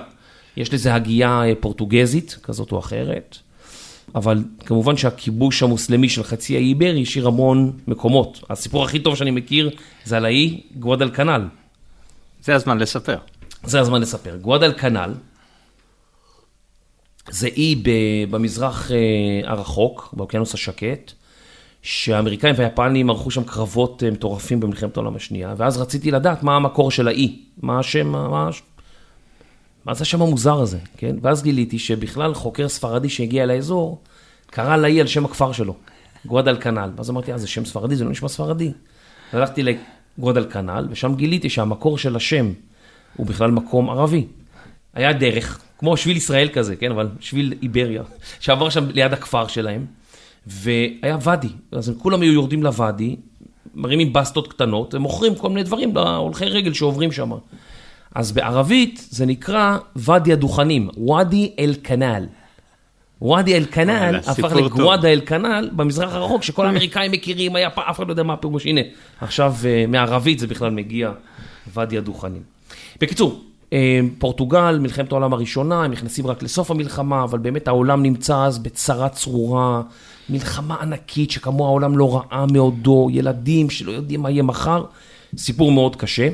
יש 0.57 0.73
לזה 0.73 0.93
הגייה 0.93 1.43
פורטוגזית, 1.59 2.37
כזאת 2.43 2.71
או 2.71 2.79
אחרת. 2.79 3.37
אבל 4.15 4.43
כמובן 4.65 4.97
שהכיבוש 4.97 5.63
המוסלמי 5.63 6.09
של 6.09 6.23
חצי 6.23 6.55
האי 6.55 6.63
איברי 6.63 7.01
השאיר 7.01 7.27
המון 7.27 7.71
מקומות. 7.87 8.43
הסיפור 8.49 8.83
הכי 8.83 8.99
טוב 8.99 9.15
שאני 9.15 9.31
מכיר 9.31 9.69
זה 10.05 10.17
על 10.17 10.25
האי 10.25 10.61
גואדל 10.75 11.09
כנל. 11.09 11.41
זה 12.43 12.55
הזמן 12.55 12.77
לספר. 12.77 13.17
זה 13.63 13.79
הזמן 13.79 14.01
לספר. 14.01 14.37
גואדל 14.37 14.73
כנל 14.73 15.13
זה 17.29 17.47
אי 17.47 17.83
במזרח 18.29 18.91
הרחוק, 19.43 20.13
באוקיינוס 20.17 20.53
השקט, 20.53 21.11
שהאמריקאים 21.81 22.55
והיפנים 22.57 23.09
ערכו 23.09 23.31
שם 23.31 23.43
קרבות 23.43 24.03
מטורפים 24.03 24.59
במלחמת 24.59 24.97
העולם 24.97 25.15
השנייה, 25.15 25.53
ואז 25.57 25.77
רציתי 25.77 26.11
לדעת 26.11 26.43
מה 26.43 26.55
המקור 26.55 26.91
של 26.91 27.07
האי, 27.07 27.39
מה 27.61 27.79
השם, 27.79 28.07
מה... 28.07 28.49
מה 29.85 29.93
זה 29.93 30.01
השם 30.01 30.21
המוזר 30.21 30.59
הזה, 30.59 30.77
כן? 30.97 31.15
ואז 31.21 31.43
גיליתי 31.43 31.79
שבכלל 31.79 32.33
חוקר 32.33 32.69
ספרדי 32.69 33.09
שהגיע 33.09 33.45
לאזור, 33.45 34.01
קרא 34.45 34.77
לאי 34.77 35.01
על 35.01 35.07
שם 35.07 35.25
הכפר 35.25 35.51
שלו, 35.51 35.75
גואדל 36.25 36.57
כנל. 36.61 36.91
ואז 36.95 37.09
אמרתי, 37.09 37.31
אה, 37.31 37.37
זה 37.37 37.47
שם 37.47 37.65
ספרדי, 37.65 37.95
זה 37.95 38.03
לא 38.03 38.11
נשמע 38.11 38.29
ספרדי. 38.29 38.71
הלכתי 39.33 39.63
לגואדל 40.21 40.45
כנל, 40.49 40.87
ושם 40.89 41.15
גיליתי 41.15 41.49
שהמקור 41.49 41.97
של 41.97 42.15
השם 42.15 42.51
הוא 43.15 43.27
בכלל 43.27 43.51
מקום 43.51 43.89
ערבי. 43.89 44.25
היה 44.93 45.13
דרך, 45.13 45.59
כמו 45.77 45.97
שביל 45.97 46.17
ישראל 46.17 46.49
כזה, 46.53 46.75
כן? 46.75 46.91
אבל 46.91 47.07
שביל 47.19 47.53
איבריה, 47.61 48.03
שעבר 48.39 48.69
שם 48.69 48.89
ליד 48.89 49.13
הכפר 49.13 49.47
שלהם, 49.47 49.85
והיה 50.47 51.17
ואדי. 51.21 51.47
אז 51.71 51.89
הם 51.89 51.95
כולם 51.95 52.21
היו 52.21 52.33
יורדים 52.33 52.63
לוואדי, 52.63 53.15
מרימים 53.75 54.13
בסטות 54.13 54.53
קטנות, 54.53 54.93
ומוכרים 54.93 55.35
כל 55.35 55.49
מיני 55.49 55.63
דברים 55.63 55.95
להולכי 55.95 56.45
רגל 56.45 56.73
שעוברים 56.73 57.11
שם. 57.11 57.31
אז 58.15 58.31
בערבית 58.31 59.07
זה 59.09 59.25
נקרא 59.25 59.77
ואדי 59.95 60.33
הדוכנים, 60.33 60.89
ואדי 61.07 61.51
אל-כנל. 61.59 62.25
ואדי 63.21 63.57
אל-כנל 63.57 64.19
הפך 64.27 64.53
לגואדה 64.53 65.07
אל-כנל 65.07 65.69
במזרח 65.75 66.13
הרחוק, 66.13 66.43
שכל 66.43 66.65
האמריקאים 66.67 67.11
מכירים, 67.11 67.55
היה 67.55 67.67
אף 67.67 67.97
אחד 67.97 68.07
לא 68.07 68.11
יודע 68.11 68.23
מה 68.23 68.33
הפירוש, 68.33 68.65
הנה, 68.65 68.81
עכשיו 69.21 69.55
מערבית 69.87 70.39
זה 70.39 70.47
בכלל 70.47 70.71
מגיע 70.71 71.11
ואדי 71.73 71.97
הדוכנים. 71.97 72.41
בקיצור, 73.01 73.41
פורטוגל, 74.19 74.79
מלחמת 74.81 75.11
העולם 75.11 75.33
הראשונה, 75.33 75.83
הם 75.83 75.91
נכנסים 75.91 76.27
רק 76.27 76.43
לסוף 76.43 76.71
המלחמה, 76.71 77.23
אבל 77.23 77.39
באמת 77.39 77.67
העולם 77.67 78.03
נמצא 78.03 78.43
אז 78.43 78.59
בצרה 78.59 79.09
צרורה, 79.09 79.81
מלחמה 80.29 80.75
ענקית 80.81 81.31
שכמו 81.31 81.65
העולם 81.65 81.97
לא 81.97 82.15
ראה 82.15 82.45
מעודו, 82.51 83.07
ילדים 83.11 83.69
שלא 83.69 83.91
יודעים 83.91 84.21
מה 84.21 84.29
יהיה 84.29 84.43
מחר, 84.43 84.83
סיפור 85.37 85.71
מאוד 85.71 85.95
קשה. 85.95 86.29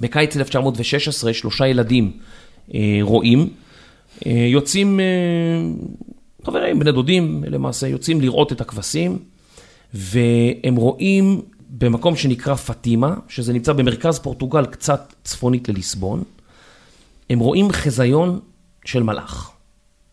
בקיץ 0.00 0.36
1916, 0.36 1.32
שלושה 1.32 1.66
ילדים 1.66 2.12
רואים, 3.02 3.48
יוצאים, 4.26 5.00
חברים, 6.44 6.78
בני 6.78 6.92
דודים 6.92 7.44
למעשה, 7.46 7.88
יוצאים 7.88 8.20
לראות 8.20 8.52
את 8.52 8.60
הכבשים, 8.60 9.18
והם 9.94 10.76
רואים 10.76 11.42
במקום 11.70 12.16
שנקרא 12.16 12.54
פטימה, 12.54 13.14
שזה 13.28 13.52
נמצא 13.52 13.72
במרכז 13.72 14.18
פורטוגל, 14.18 14.66
קצת 14.66 15.14
צפונית 15.24 15.68
לליסבון, 15.68 16.22
הם 17.30 17.38
רואים 17.38 17.70
חזיון 17.70 18.40
של 18.84 19.02
מלאך. 19.02 19.50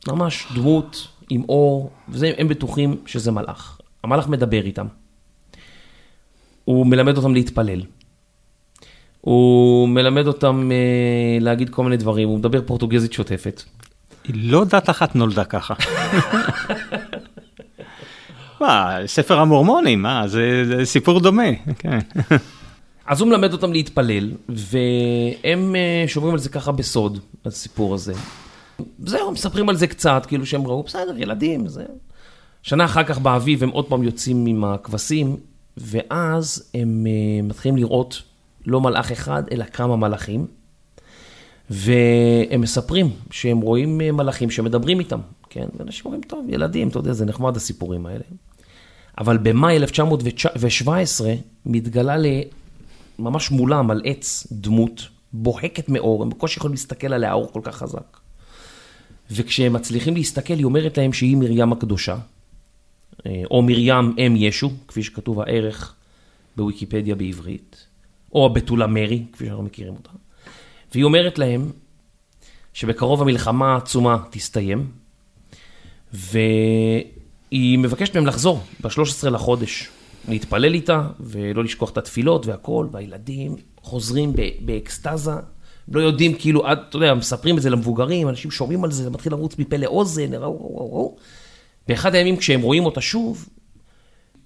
ממש 0.08 0.48
דמות 0.56 1.08
עם 1.30 1.44
אור, 1.50 1.90
והם 2.08 2.48
בטוחים 2.48 2.96
שזה 3.06 3.32
מלאך. 3.32 3.80
המלאך 4.04 4.28
מדבר 4.28 4.66
איתם. 4.66 4.88
הוא 6.66 6.86
מלמד 6.86 7.18
אותם 7.18 7.34
להתפלל. 7.34 7.82
הוא 9.22 9.90
מלמד 9.90 10.28
אותם 10.28 10.72
להגיד 11.42 11.70
כל 11.70 11.84
מיני 11.84 11.98
דברים, 11.98 12.30
הוא 12.30 12.40
מדבר 12.40 12.62
פורטוגזית 12.66 13.14
שוטפת. 13.14 13.62
לא 14.34 14.66
דת 14.66 14.90
אחת 14.90 15.16
נולדה 15.16 15.44
ככה. 15.44 15.74
מה, 18.62 18.98
ספר 19.06 19.40
המורמונים, 19.40 20.02
מה, 20.02 20.28
זה, 20.28 20.66
זה 20.66 20.86
סיפור 20.86 21.20
דומה, 21.20 21.44
כן. 21.78 22.00
אז 23.06 23.22
הוא 23.22 23.30
מלמד 23.30 23.54
אותם 23.54 23.72
להתפלל, 23.72 24.32
והם 24.50 25.76
שומרים 26.08 26.34
על 26.34 26.40
זה 26.40 26.50
ככה 26.50 26.72
בסוד, 26.72 27.20
הסיפור 27.46 27.94
הזה. 27.94 28.14
זהו, 29.00 29.32
מספרים 29.32 29.70
על 29.70 29.76
זה 29.76 29.88
קצת, 29.88 30.26
כאילו 30.28 30.46
שהם 30.46 30.68
ראו, 30.68 30.84
בסדר, 30.84 31.18
ילדים, 31.18 31.68
זה... 31.68 31.84
שנה 32.64 32.86
אחר 32.86 33.04
כך 33.04 33.20
באביב 33.20 33.64
הם 33.64 33.70
עוד 33.70 33.86
פעם 33.86 34.04
יוצאים 34.04 34.46
עם 34.46 34.64
הכבשים, 34.64 35.38
ואז 35.78 36.72
הם 36.74 37.08
מתחילים 37.44 37.78
לראות 37.78 38.22
לא 38.66 38.82
מלאך 38.82 39.12
אחד, 39.12 39.44
אלא 39.52 39.64
כמה 39.64 39.96
מלאכים. 39.96 40.48
והם 41.70 42.62
מספרים 42.62 43.10
שהם 43.32 43.62
רואים 43.62 43.98
מלאכים 43.98 44.52
שמדברים 44.52 45.00
איתם, 45.00 45.20
כן? 45.50 45.66
ואנשים 45.78 46.06
אומרים, 46.06 46.22
טוב, 46.22 46.46
ילדים, 46.50 46.88
אתה 46.88 47.00
יודע, 47.00 47.14
זה 47.14 47.26
נחמד 47.26 47.56
הסיפורים 47.56 48.06
האלה. 48.06 48.24
אבל 49.18 49.38
במאי 49.38 49.78
1917 49.78 51.34
מתגלה 51.66 52.16
ממש 53.20 53.52
מולם 53.52 53.92
על 53.92 54.02
עץ 54.06 54.48
דמות 54.52 55.08
בוהקת 55.34 55.90
מאור, 55.90 56.24
הם 56.24 56.30
בקושי 56.30 56.58
יכולים 56.58 56.74
להסתכל 56.74 57.14
עליה, 57.14 57.30
האור 57.30 57.52
כל 57.52 57.62
כך 57.64 57.76
חזק. 57.76 58.18
וכשהם 59.32 59.74
מצליחים 59.74 60.16
להסתכל, 60.16 60.54
היא 60.54 60.66
אומרת 60.66 60.98
להם 60.98 61.14
שהיא 61.14 61.38
מרים 61.38 61.72
הקדושה, 61.72 62.18
או 63.52 63.62
מרים 63.62 64.16
אם 64.18 64.34
ישו, 64.38 64.72
כפי 64.88 65.04
שכתוב 65.04 65.42
הערך 65.42 65.96
בוויקיפדיה 66.56 67.16
בעברית. 67.16 67.86
או 68.34 68.46
הבתולה 68.46 68.88
מרי, 68.88 69.24
כפי 69.34 69.46
שאנחנו 69.46 69.64
מכירים 69.64 69.94
אותה. 69.94 70.10
והיא 70.96 71.06
אומרת 71.06 71.40
להם 71.40 71.72
שבקרוב 72.74 73.22
המלחמה 73.22 73.74
העצומה 73.74 74.18
תסתיים, 74.30 74.92
והיא 76.14 77.80
מבקשת 77.80 78.16
מהם 78.16 78.26
לחזור 78.26 78.64
ב-13 78.82 79.30
לחודש, 79.30 79.90
להתפלל 80.28 80.74
איתה 80.74 81.08
ולא 81.20 81.64
לשכוח 81.64 81.92
את 81.92 81.98
התפילות 81.98 82.46
והכל, 82.46 82.88
והילדים 82.92 83.56
חוזרים 83.82 84.34
באקסטזה, 84.60 85.32
לא 85.92 86.00
יודעים 86.00 86.34
כאילו, 86.34 86.72
אתה 86.72 86.98
יודע, 86.98 87.14
מספרים 87.14 87.58
את 87.58 87.62
זה 87.62 87.70
למבוגרים, 87.70 88.30
אנשים 88.30 88.52
שומעים 88.52 88.84
על 88.84 88.92
זה, 88.92 89.04
זה 89.04 89.10
מתחיל 89.10 89.32
לרוץ 89.32 89.58
מפה 89.60 89.78
לאוזן, 89.78 90.34
ראו, 90.34 90.76
ראו, 90.76 90.92
ראו. 90.94 91.18
באחד 91.88 92.16
הימים 92.16 92.38
כשהם 92.38 92.62
רואים 92.62 92.86
אותה 92.86 93.02
שוב, 93.02 93.50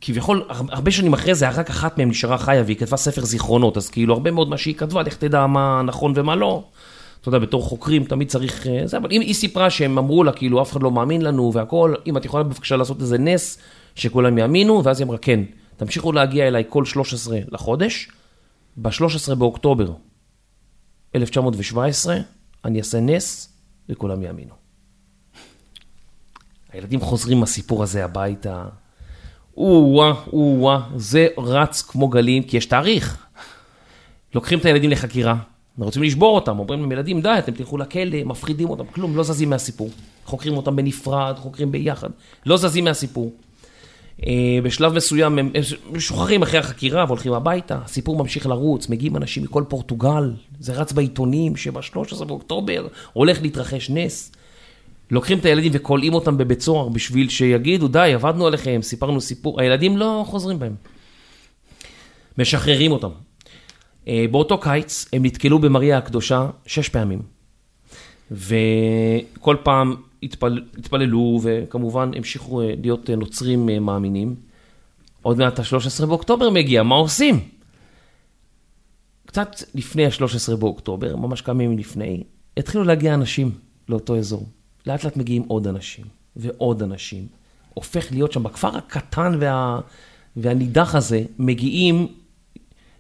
כביכול, 0.01 0.45
הרבה 0.49 0.91
שנים 0.91 1.13
אחרי 1.13 1.35
זה, 1.35 1.49
רק 1.49 1.69
אחת 1.69 1.97
מהן 1.97 2.09
נשארה 2.09 2.37
חיה 2.37 2.63
והיא 2.63 2.77
כתבה 2.77 2.97
ספר 2.97 3.25
זיכרונות, 3.25 3.77
אז 3.77 3.89
כאילו 3.89 4.13
הרבה 4.13 4.31
מאוד 4.31 4.49
מה 4.49 4.57
שהיא 4.57 4.75
כתבה, 4.75 5.01
לך 5.01 5.15
תדע 5.15 5.47
מה 5.47 5.81
נכון 5.85 6.13
ומה 6.15 6.35
לא. 6.35 6.63
אתה 7.21 7.29
יודע, 7.29 7.39
בתור 7.39 7.61
חוקרים 7.63 8.03
תמיד 8.03 8.27
צריך 8.27 8.67
אה, 8.67 8.87
זה, 8.87 8.97
אבל 8.97 9.11
אם 9.11 9.21
היא 9.21 9.33
סיפרה 9.33 9.69
שהם 9.69 9.97
אמרו 9.97 10.23
לה, 10.23 10.31
כאילו, 10.31 10.61
אף 10.61 10.71
אחד 10.71 10.83
לא 10.83 10.91
מאמין 10.91 11.21
לנו 11.21 11.53
והכול, 11.53 11.95
אם 12.07 12.17
את 12.17 12.25
יכולה 12.25 12.43
בבקשה 12.43 12.75
לעשות 12.75 13.01
איזה 13.01 13.17
נס, 13.17 13.57
שכולם 13.95 14.37
יאמינו, 14.37 14.83
ואז 14.83 14.99
היא 14.99 15.05
אמרה, 15.05 15.17
כן, 15.17 15.39
תמשיכו 15.77 16.11
להגיע 16.11 16.47
אליי 16.47 16.63
כל 16.69 16.85
13 16.85 17.39
לחודש, 17.51 18.09
ב-13 18.77 19.35
באוקטובר 19.35 19.91
1917, 21.15 22.17
אני 22.65 22.79
אעשה 22.79 22.99
נס 22.99 23.53
וכולם 23.89 24.23
יאמינו. 24.23 24.53
הילדים 26.71 27.01
חוזרים 27.01 27.37
עם 27.37 27.43
הסיפור 27.43 27.83
הזה 27.83 28.05
הביתה, 28.05 28.65
או-אה, 29.59 30.13
או-אה, 30.33 30.79
זה 30.95 31.27
רץ 31.37 31.81
כמו 31.81 32.07
גלים, 32.07 32.43
כי 32.43 32.57
יש 32.57 32.65
תאריך. 32.65 33.17
לוקחים 34.35 34.59
את 34.59 34.65
הילדים 34.65 34.89
לחקירה, 34.89 35.35
רוצים 35.79 36.03
לשבור 36.03 36.35
אותם, 36.35 36.59
אומרים 36.59 36.81
להם, 36.81 36.91
ילדים, 36.91 37.21
די, 37.21 37.35
אתם 37.39 37.51
תלכו 37.51 37.77
לכלא, 37.77 38.23
מפחידים 38.25 38.69
אותם, 38.69 38.85
כלום, 38.85 39.17
לא 39.17 39.23
זזים 39.23 39.49
מהסיפור. 39.49 39.89
חוקרים 40.25 40.57
אותם 40.57 40.75
בנפרד, 40.75 41.35
חוקרים 41.37 41.71
ביחד, 41.71 42.09
לא 42.45 42.57
זזים 42.57 42.83
מהסיפור. 42.83 43.31
אה, 44.27 44.59
בשלב 44.63 44.93
מסוים 44.93 45.39
הם 45.39 45.51
משוחררים 45.91 46.41
אחרי 46.41 46.59
החקירה 46.59 47.05
והולכים 47.07 47.33
הביתה, 47.33 47.79
הסיפור 47.85 48.17
ממשיך 48.17 48.45
לרוץ, 48.45 48.89
מגיעים 48.89 49.17
אנשים 49.17 49.43
מכל 49.43 49.63
פורטוגל, 49.67 50.33
זה 50.59 50.73
רץ 50.73 50.91
בעיתונים 50.91 51.55
שב-13 51.55 52.25
באוקטובר 52.25 52.87
הולך 53.13 53.41
להתרחש 53.41 53.89
נס. 53.89 54.31
לוקחים 55.11 55.37
את 55.37 55.45
הילדים 55.45 55.71
וכולאים 55.75 56.13
אותם 56.13 56.37
בבית 56.37 56.61
סוהר 56.61 56.89
בשביל 56.89 57.29
שיגידו, 57.29 57.87
די, 57.87 58.11
עבדנו 58.13 58.47
עליכם, 58.47 58.79
סיפרנו 58.81 59.21
סיפור, 59.21 59.61
הילדים 59.61 59.97
לא 59.97 60.23
חוזרים 60.27 60.59
בהם. 60.59 60.75
משחררים 62.37 62.91
אותם. 62.91 63.09
אה, 64.07 64.25
באותו 64.31 64.57
קיץ 64.57 65.05
הם 65.13 65.25
נתקלו 65.25 65.59
במריה 65.59 65.97
הקדושה 65.97 66.49
שש 66.65 66.89
פעמים. 66.89 67.21
וכל 68.31 69.55
פעם 69.63 69.95
התפל, 70.23 70.61
התפללו, 70.77 71.39
וכמובן 71.43 72.11
המשיכו 72.15 72.61
אה, 72.61 72.73
להיות 72.81 73.09
אה, 73.09 73.15
נוצרים 73.15 73.69
מאמינים. 73.85 74.35
עוד 75.21 75.37
מעט 75.37 75.59
ה-13 75.59 76.05
באוקטובר 76.05 76.49
מגיע, 76.49 76.83
מה 76.83 76.95
עושים? 76.95 77.39
קצת 79.25 79.55
לפני 79.75 80.05
ה-13 80.05 80.55
באוקטובר, 80.55 81.15
ממש 81.15 81.41
כמה 81.41 81.63
ימים 81.63 81.77
לפני, 81.77 82.23
התחילו 82.57 82.83
להגיע 82.83 83.13
אנשים 83.13 83.51
לאותו 83.89 84.17
אזור. 84.17 84.45
לאט 84.87 85.03
לאט 85.03 85.17
מגיעים 85.17 85.43
עוד 85.47 85.67
אנשים, 85.67 86.05
ועוד 86.35 86.83
אנשים. 86.83 87.27
הופך 87.73 88.11
להיות 88.11 88.31
שם, 88.31 88.43
בכפר 88.43 88.77
הקטן 88.77 89.37
וה, 89.39 89.79
והנידח 90.35 90.95
הזה, 90.95 91.23
מגיעים 91.39 92.07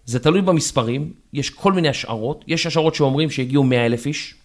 זה 0.05 0.19
תלוי 0.19 0.41
במספרים, 0.41 1.13
יש 1.33 1.49
כל 1.49 1.73
מיני 1.73 1.89
השערות, 1.89 2.45
יש 2.47 2.65
השערות 2.65 2.95
שאומרים 2.95 3.29
שהגיעו 3.29 3.63
100 3.63 3.85
אלף 3.85 4.05
איש, 4.05 4.35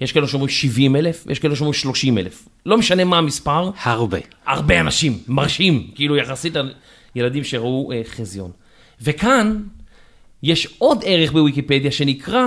יש 0.00 0.12
כאלה 0.12 0.28
שאומרים 0.28 0.48
70 0.48 0.96
אלף, 0.96 1.26
יש 1.30 1.38
כאלה 1.38 1.56
שאומרים 1.56 1.74
30 1.74 2.18
אלף. 2.18 2.48
לא 2.66 2.78
משנה 2.78 3.04
מה 3.04 3.18
המספר. 3.18 3.70
הרבה. 3.82 4.18
הרבה 4.46 4.80
אנשים, 4.80 5.18
מרשים, 5.28 5.90
כאילו 5.94 6.16
יחסית 6.16 6.54
לילדים 7.14 7.44
שראו 7.44 7.92
אה, 7.92 8.02
חזיון. 8.04 8.50
וכאן 9.00 9.62
יש 10.42 10.68
עוד 10.78 11.02
ערך 11.06 11.32
בוויקיפדיה 11.32 11.90
שנקרא 11.90 12.44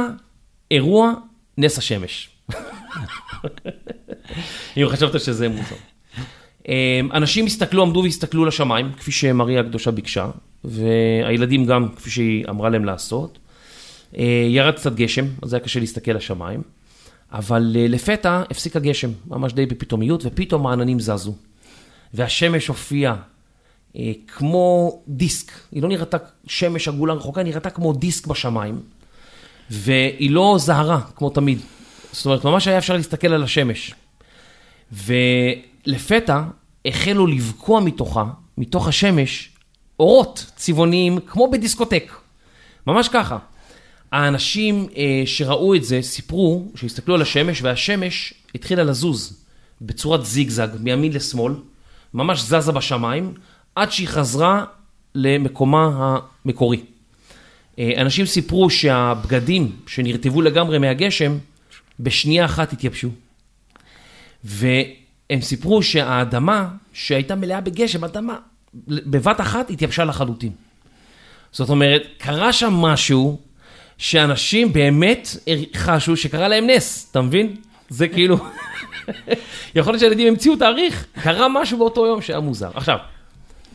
אירוע 0.72 1.14
נס 1.58 1.78
השמש. 1.78 2.30
אם 4.78 4.88
חשבת 4.90 5.22
שזה 5.22 5.50
מוזר. 5.50 5.76
אמ, 6.68 7.10
אנשים 7.14 7.46
הסתכלו, 7.46 7.84
עמדו 7.84 8.00
והסתכלו 8.04 8.46
לשמיים, 8.46 8.92
כפי 8.98 9.12
שמריה 9.12 9.60
הקדושה 9.60 9.92
ביקשה, 9.92 10.30
והילדים 10.64 11.66
גם, 11.66 11.88
כפי 11.96 12.10
שהיא 12.10 12.46
אמרה 12.50 12.70
להם 12.70 12.86
לעשות. 12.86 13.40
אה, 14.18 14.48
ירד 14.50 14.76
קצת 14.76 14.96
גשם, 14.96 15.26
אז 15.42 15.54
היה 15.54 15.64
קשה 15.64 15.80
להסתכל 15.80 16.12
לשמיים, 16.12 16.62
אבל 17.32 17.76
אה, 17.80 17.88
לפתע 17.88 18.44
הפסיק 18.52 18.76
הגשם, 18.76 19.10
ממש 19.28 19.54
די 19.54 19.66
בפתאומיות, 19.66 20.26
ופתאום 20.26 20.68
העננים 20.68 21.00
זזו. 21.00 21.34
והשמש 22.14 22.68
הופיעה 22.68 23.16
אה, 23.96 24.12
כמו 24.28 25.00
דיסק, 25.08 25.52
היא 25.72 25.84
לא 25.84 25.90
נראתה 25.90 26.18
שמש 26.48 26.88
עגולה 26.88 27.14
רחוקה, 27.14 27.42
היא 27.42 27.50
נראתה 27.50 27.70
כמו 27.70 27.94
דיסק 27.94 28.28
בשמיים, 28.28 28.80
והיא 29.70 30.32
לא 30.32 30.56
זהרה, 30.60 31.02
כמו 31.16 31.30
תמיד. 31.30 31.60
זאת 32.12 32.26
אומרת, 32.26 32.46
ממש 32.46 32.68
היה 32.68 32.78
אפשר 32.78 32.94
להסתכל 32.94 33.28
על 33.28 33.44
השמש. 33.44 33.94
ולפתע 34.94 36.42
החלו 36.86 37.28
לבקוע 37.28 37.80
מתוכה, 37.80 38.26
מתוך 38.58 38.88
השמש, 38.88 39.50
אורות 40.00 40.52
צבעוניים, 40.56 41.20
כמו 41.28 41.52
בדיסקוטק. 41.52 42.12
ממש 42.88 43.08
ככה. 43.08 43.38
האנשים 44.12 44.88
אה, 44.98 45.24
שראו 45.26 45.76
את 45.76 45.84
זה 45.84 46.02
סיפרו 46.02 46.72
שהסתכלו 46.76 47.16
על 47.16 47.22
השמש, 47.22 47.62
והשמש 47.62 48.34
התחילה 48.56 48.84
לזוז 48.84 49.44
בצורת 49.82 50.26
זיגזג, 50.26 50.68
מימין 50.80 51.14
לשמאל, 51.14 51.54
ממש 52.14 52.42
זזה 52.42 52.72
בשמיים, 52.72 53.34
עד 53.76 53.92
שהיא 53.92 54.08
חזרה 54.08 54.66
למקומה 55.16 56.18
המקורי. 56.46 56.82
אה, 57.80 57.92
אנשים 57.98 58.26
סיפרו 58.26 58.70
שהבגדים 58.70 59.72
שנרטבו 59.88 60.42
לגמרי 60.42 60.80
מהגשם, 60.80 61.38
בשנייה 62.00 62.46
אחת 62.46 62.74
התייבשו. 62.74 63.10
והם 64.44 65.42
סיפרו 65.42 65.84
שהאדמה 65.84 66.68
שהייתה 66.94 67.36
מלאה 67.36 67.62
בגשם, 67.62 68.04
אדמה 68.04 68.36
בבת 68.88 69.42
אחת 69.42 69.70
התייבשה 69.70 70.06
לחלוטין. 70.06 70.52
זאת 71.52 71.70
אומרת, 71.70 72.04
קרה 72.18 72.54
שם 72.54 72.74
משהו 72.74 73.40
שאנשים 73.98 74.74
באמת 74.74 75.28
חשו 75.76 76.18
שקרה 76.18 76.48
להם 76.48 76.68
נס, 76.68 77.08
אתה 77.12 77.22
מבין? 77.22 77.56
זה 77.90 78.08
כאילו, 78.08 78.38
יכול 79.76 79.94
להיות 79.94 80.00
שהילדים 80.00 80.28
המציאו 80.28 80.56
תאריך, 80.56 81.06
קרה 81.22 81.48
משהו 81.50 81.78
באותו 81.78 82.06
יום 82.06 82.22
שהיה 82.22 82.40
מוזר. 82.40 82.70
עכשיו, 82.74 82.98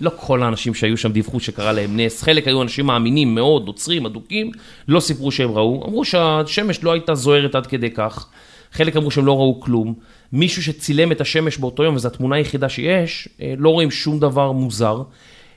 לא 0.01 0.11
כל 0.17 0.43
האנשים 0.43 0.75
שהיו 0.75 0.97
שם 0.97 1.13
דיווחו 1.13 1.41
שקרה 1.41 1.73
להם 1.73 1.97
נס, 1.97 2.23
חלק 2.23 2.47
היו 2.47 2.63
אנשים 2.63 2.87
מאמינים 2.87 3.35
מאוד, 3.35 3.67
נוצרים, 3.67 4.07
אדוקים, 4.07 4.51
לא 4.89 5.01
סיפרו 5.01 5.33
שהם 5.33 5.51
ראו, 5.51 5.85
אמרו 5.87 6.05
שהשמש 6.05 6.85
לא 6.85 6.93
הייתה 6.93 7.15
זוהרת 7.15 7.55
עד 7.55 7.67
כדי 7.67 7.91
כך, 7.91 8.27
חלק 8.73 8.97
אמרו 8.97 9.11
שהם 9.11 9.27
לא 9.27 9.37
ראו 9.37 9.61
כלום. 9.61 9.95
מישהו 10.33 10.63
שצילם 10.63 11.13
את 11.13 11.21
השמש 11.21 11.59
באותו 11.59 11.83
יום, 11.83 11.95
וזו 11.95 12.09
התמונה 12.09 12.37
היחידה 12.37 12.69
שיש, 12.69 13.29
אה, 13.43 13.55
לא 13.59 13.69
רואים 13.69 13.91
שום 13.91 14.21
דבר 14.21 14.53
מוזר. 14.53 15.03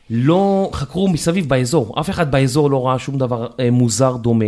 לא 0.09 0.69
חקרו 0.73 1.07
מסביב 1.07 1.49
באזור, 1.49 1.99
אף 1.99 2.09
אחד 2.09 2.31
באזור 2.31 2.69
לא 2.69 2.87
ראה 2.87 2.99
שום 2.99 3.17
דבר 3.17 3.47
אה, 3.59 3.71
מוזר 3.71 4.15
דומה. 4.15 4.45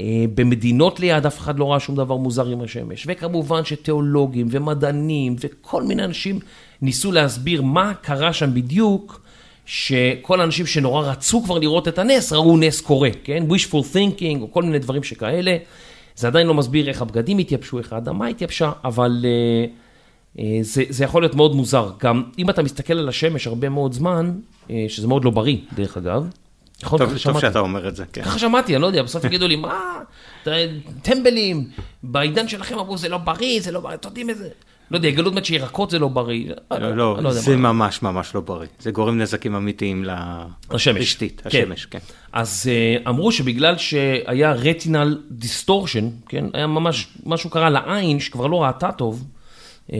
אה, 0.00 0.24
במדינות 0.34 1.00
ליד 1.00 1.26
אף 1.26 1.38
אחד 1.38 1.58
לא 1.58 1.72
ראה 1.72 1.80
שום 1.80 1.96
דבר 1.96 2.16
מוזר 2.16 2.46
עם 2.46 2.60
השמש. 2.60 3.06
וכמובן 3.08 3.64
שתיאולוגים 3.64 4.46
ומדענים 4.50 5.36
וכל 5.40 5.82
מיני 5.82 6.04
אנשים 6.04 6.38
ניסו 6.82 7.12
להסביר 7.12 7.62
מה 7.62 7.94
קרה 7.94 8.32
שם 8.32 8.54
בדיוק, 8.54 9.20
שכל 9.66 10.40
האנשים 10.40 10.66
שנורא 10.66 11.10
רצו 11.10 11.42
כבר 11.42 11.58
לראות 11.58 11.88
את 11.88 11.98
הנס, 11.98 12.32
ראו 12.32 12.56
נס 12.56 12.80
קורה, 12.80 13.10
כן? 13.24 13.44
wishful 13.48 13.94
thinking 13.94 14.40
או 14.40 14.52
כל 14.52 14.62
מיני 14.62 14.78
דברים 14.78 15.02
שכאלה. 15.02 15.56
זה 16.16 16.26
עדיין 16.26 16.46
לא 16.46 16.54
מסביר 16.54 16.88
איך 16.88 17.02
הבגדים 17.02 17.38
התייבשו, 17.38 17.78
איך 17.78 17.92
האדמה 17.92 18.26
התייבשה, 18.26 18.72
אבל 18.84 19.24
uh, 19.24 20.36
uh, 20.36 20.40
זה, 20.62 20.84
זה 20.88 21.04
יכול 21.04 21.22
להיות 21.22 21.34
מאוד 21.34 21.54
מוזר. 21.54 21.90
גם 21.98 22.22
אם 22.38 22.50
אתה 22.50 22.62
מסתכל 22.62 22.92
על 22.92 23.08
השמש 23.08 23.46
הרבה 23.46 23.68
מאוד 23.68 23.92
זמן, 23.92 24.32
uh, 24.66 24.70
שזה 24.88 25.08
מאוד 25.08 25.24
לא 25.24 25.30
בריא, 25.30 25.56
דרך 25.74 25.96
אגב. 25.96 26.28
נכון, 26.82 26.98
טוב, 26.98 27.18
טוב 27.24 27.40
שאתה 27.40 27.58
אומר 27.58 27.88
את 27.88 27.96
זה, 27.96 28.04
כן. 28.12 28.22
ככה 28.22 28.38
שמעתי, 28.38 28.74
אני 28.74 28.82
לא 28.82 28.86
יודע, 28.86 29.02
בסוף 29.02 29.24
יגידו 29.24 29.48
לי, 29.48 29.56
מה, 29.56 30.00
טמבלים, 31.02 31.68
בעידן 32.02 32.48
שלכם 32.48 32.78
אמרו 32.78 32.98
זה 32.98 33.08
לא 33.08 33.18
בריא, 33.18 33.60
זה 33.60 33.72
לא 33.72 33.80
בריא, 33.80 33.94
אתם 33.94 34.08
יודעים 34.08 34.30
איזה... 34.30 34.48
לא 34.92 34.96
יודע, 34.96 35.08
יגלו 35.08 35.30
באמת 35.30 35.44
שירקות 35.44 35.90
זה 35.90 35.98
לא 35.98 36.08
בריא. 36.08 36.52
לא, 36.70 36.96
לא, 36.96 37.22
לא 37.22 37.32
זה 37.32 37.56
ממש 37.56 38.02
ממש 38.02 38.34
לא 38.34 38.40
בריא. 38.40 38.68
זה 38.78 38.90
גורם 38.90 39.18
נזקים 39.18 39.54
אמיתיים 39.54 40.04
לשמש. 40.72 41.22
השמש, 41.44 41.86
כן. 41.86 41.98
אז 42.32 42.70
אה, 43.04 43.08
אמרו 43.08 43.32
שבגלל 43.32 43.78
שהיה 43.78 44.52
retinal 44.52 45.18
distortion, 45.30 46.08
כן, 46.28 46.44
היה 46.54 46.66
ממש, 46.66 47.08
משהו 47.26 47.50
קרה 47.50 47.70
לעין 47.70 48.20
שכבר 48.20 48.46
לא 48.46 48.62
ראתה 48.62 48.92
טוב, 48.92 49.24
אה, 49.88 49.92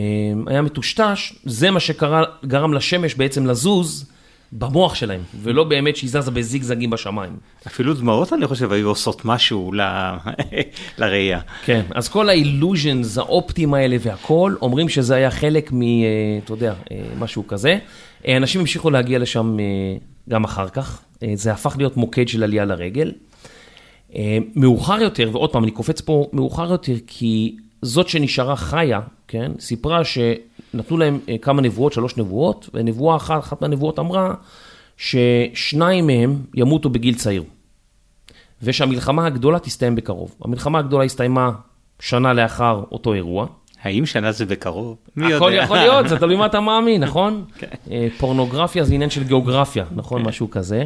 היה 0.46 0.62
מטושטש, 0.62 1.32
זה 1.44 1.70
מה 1.70 1.80
שגרם 1.80 2.74
לשמש 2.74 3.14
בעצם 3.14 3.46
לזוז. 3.46 4.11
במוח 4.52 4.94
שלהם, 4.94 5.20
ולא 5.42 5.64
באמת 5.64 5.96
שהיא 5.96 6.10
זזה 6.10 6.30
בזיגזגים 6.30 6.90
בשמיים. 6.90 7.36
אפילו 7.66 7.94
דמעות, 7.94 8.32
אני 8.32 8.46
חושב, 8.46 8.72
היו 8.72 8.88
עושות 8.88 9.24
משהו 9.24 9.72
ל... 9.72 9.80
לראייה. 10.98 11.40
כן, 11.64 11.82
אז 11.94 12.08
כל 12.08 12.28
האילוז'נס, 12.28 13.18
האופטיים 13.18 13.74
האלה 13.74 13.96
והכל, 14.00 14.54
אומרים 14.62 14.88
שזה 14.88 15.14
היה 15.14 15.30
חלק 15.30 15.72
מ... 15.72 15.82
אה, 15.82 15.88
אתה 16.44 16.52
יודע, 16.52 16.74
אה, 16.92 17.02
משהו 17.18 17.46
כזה. 17.46 17.78
אה, 18.26 18.36
אנשים 18.36 18.60
המשיכו 18.60 18.90
להגיע 18.90 19.18
לשם 19.18 19.56
גם 20.28 20.44
אחר 20.44 20.68
כך, 20.68 21.02
זה 21.34 21.52
הפך 21.52 21.74
להיות 21.78 21.96
מוקד 21.96 22.28
של 22.28 22.42
עלייה 22.42 22.64
לרגל. 22.64 23.12
מאוחר 24.56 25.00
יותר, 25.00 25.28
ועוד 25.32 25.52
פעם, 25.52 25.62
אני 25.64 25.70
קופץ 25.70 26.00
פה 26.00 26.28
מאוחר 26.32 26.70
יותר, 26.70 26.94
כי 27.06 27.56
זאת 27.82 28.08
שנשארה 28.08 28.56
חיה, 28.56 29.00
כן, 29.28 29.52
סיפרה 29.60 30.04
ש... 30.04 30.18
נתנו 30.74 30.96
להם 30.96 31.18
אה, 31.28 31.38
כמה 31.38 31.62
נבואות, 31.62 31.92
שלוש 31.92 32.16
נבואות, 32.16 32.68
ונבואה 32.74 33.16
אחת, 33.16 33.38
אחת 33.38 33.62
מהנבואות 33.62 33.98
אמרה 33.98 34.34
ששניים 34.96 36.06
מהם 36.06 36.42
ימותו 36.54 36.88
בגיל 36.88 37.14
צעיר, 37.14 37.44
ושהמלחמה 38.62 39.26
הגדולה 39.26 39.58
תסתיים 39.58 39.94
בקרוב. 39.94 40.34
המלחמה 40.44 40.78
הגדולה 40.78 41.04
הסתיימה 41.04 41.50
שנה 42.00 42.32
לאחר 42.32 42.84
אותו 42.92 43.14
אירוע. 43.14 43.46
האם 43.82 44.06
שנה 44.06 44.32
זה 44.32 44.46
בקרוב? 44.46 44.96
מי 45.16 45.24
יודע? 45.24 45.36
הכל 45.36 45.52
יכול 45.54 45.76
להיות, 45.76 46.08
זה 46.08 46.18
תלוי 46.18 46.36
מה 46.36 46.46
אתה 46.46 46.60
מאמין, 46.60 47.02
נכון? 47.06 47.44
כן. 47.58 47.66
אה, 47.90 48.08
פורנוגרפיה 48.18 48.84
זה 48.84 48.94
עניין 48.94 49.10
של 49.10 49.24
גיאוגרפיה, 49.24 49.84
נכון? 49.94 50.22
משהו 50.22 50.50
כזה. 50.50 50.84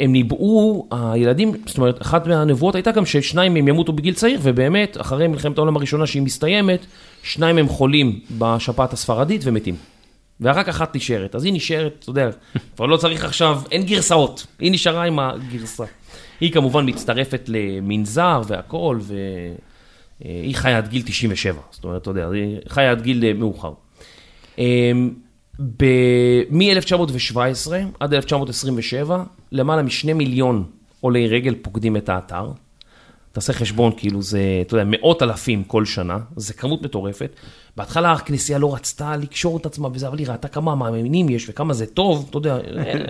והם 0.00 0.12
ניבאו, 0.12 0.86
הילדים, 0.90 1.52
זאת 1.66 1.78
אומרת, 1.78 2.02
אחת 2.02 2.26
מהנבואות 2.26 2.74
הייתה 2.74 2.90
גם 2.90 3.06
ששניים 3.06 3.54
מהם 3.54 3.68
ימותו 3.68 3.92
בגיל 3.92 4.14
צעיר, 4.14 4.40
ובאמת, 4.42 4.96
אחרי 5.00 5.28
מלחמת 5.28 5.58
העולם 5.58 5.76
הראשונה 5.76 6.06
שהיא 6.06 6.22
מסתיימת, 6.22 6.86
שניים 7.22 7.56
מהם 7.56 7.68
חולים 7.68 8.20
בשפעת 8.38 8.92
הספרדית 8.92 9.40
ומתים. 9.44 9.76
ורק 10.40 10.68
אחת 10.68 10.96
נשארת. 10.96 11.34
אז 11.34 11.44
היא 11.44 11.52
נשארת, 11.52 11.96
אתה 12.00 12.10
יודע, 12.10 12.30
כבר 12.76 12.86
לא 12.86 12.96
צריך 12.96 13.24
עכשיו, 13.24 13.60
אין 13.70 13.82
גרסאות, 13.82 14.46
היא 14.58 14.72
נשארה 14.72 15.04
עם 15.04 15.18
הגרסה. 15.18 15.84
היא 16.40 16.52
כמובן 16.52 16.88
מצטרפת 16.88 17.48
למנזר 17.48 18.42
והכול, 18.46 19.00
והיא 20.20 20.56
חיה 20.56 20.78
עד 20.78 20.88
גיל 20.88 21.02
97, 21.02 21.60
זאת 21.70 21.84
אומרת, 21.84 22.02
אתה 22.02 22.10
יודע, 22.10 22.28
היא 22.28 22.58
חיה 22.68 22.90
עד 22.90 23.02
גיל 23.02 23.24
אה, 23.24 23.32
מאוחר. 23.32 23.72
מ-1917 26.50 27.72
עד 28.00 28.14
1927, 28.14 29.24
למעלה 29.52 29.82
משני 29.82 30.12
מיליון 30.12 30.64
עולי 31.00 31.28
רגל 31.28 31.54
פוקדים 31.62 31.96
את 31.96 32.08
האתר. 32.08 32.50
תעשה 33.32 33.52
חשבון, 33.52 33.92
כאילו 33.96 34.22
זה, 34.22 34.40
אתה 34.60 34.74
יודע, 34.74 34.84
מאות 34.86 35.22
אלפים 35.22 35.64
כל 35.64 35.84
שנה, 35.84 36.18
זה 36.36 36.54
כמות 36.54 36.82
מטורפת. 36.82 37.30
בהתחלה 37.76 38.12
הכנסייה 38.12 38.58
לא 38.58 38.74
רצתה 38.74 39.16
לקשור 39.16 39.56
את 39.56 39.66
עצמה 39.66 39.88
וזה, 39.92 40.08
אבל 40.08 40.18
היא 40.18 40.26
ראתה 40.28 40.48
כמה 40.48 40.74
מאמינים 40.74 41.28
יש 41.28 41.48
וכמה 41.48 41.74
זה 41.74 41.86
טוב, 41.86 42.26
אתה 42.30 42.38
יודע, 42.38 42.58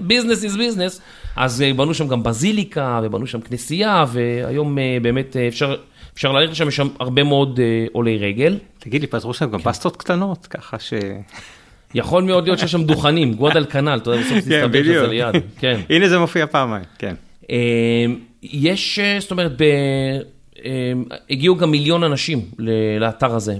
ביזנס 0.02 0.44
איז 0.44 0.56
ביזנס. 0.56 1.00
אז 1.36 1.62
אה, 1.62 1.74
בנו 1.74 1.94
שם 1.94 2.08
גם 2.08 2.22
בזיליקה 2.22 3.00
ובנו 3.02 3.26
שם 3.26 3.40
כנסייה, 3.40 4.04
והיום 4.08 4.78
אה, 4.78 4.98
באמת 5.02 5.36
אה, 5.36 5.48
אפשר, 5.48 5.76
אפשר 6.14 6.32
ללכת 6.32 6.52
לשם, 6.52 6.68
יש 6.68 6.76
שם 6.76 6.88
הרבה 7.00 7.22
מאוד 7.22 7.60
עולי 7.92 8.18
רגל. 8.18 8.58
תגיד 8.78 9.00
לי, 9.00 9.06
פתרו 9.06 9.34
שם 9.34 9.50
גם 9.50 9.60
בסטות 9.64 9.96
קטנות, 9.96 10.46
ככה 10.46 10.78
ש... 10.78 10.92
יכול 11.94 12.22
מאוד 12.22 12.44
להיות 12.44 12.58
שיש 12.58 12.72
שם 12.72 12.84
דוכנים, 12.84 13.34
גודל 13.34 13.64
כנ"ל, 13.64 13.98
אתה 14.02 14.10
יודע, 14.10 14.22
בסוף 14.22 14.38
תסתבר 14.38 14.82
שזה 14.82 15.06
ליד. 15.06 15.34
כן. 15.58 15.80
הנה 15.90 16.08
זה 16.08 16.18
מופיע 16.18 16.46
פעמיים, 16.46 16.84
כן. 16.98 17.14
יש, 18.42 18.98
זאת 19.18 19.30
אומרת, 19.30 19.52
ב... 19.62 19.64
הגיעו 21.30 21.56
גם 21.56 21.70
מיליון 21.70 22.04
אנשים 22.04 22.40
לאתר 23.00 23.34
הזה 23.34 23.54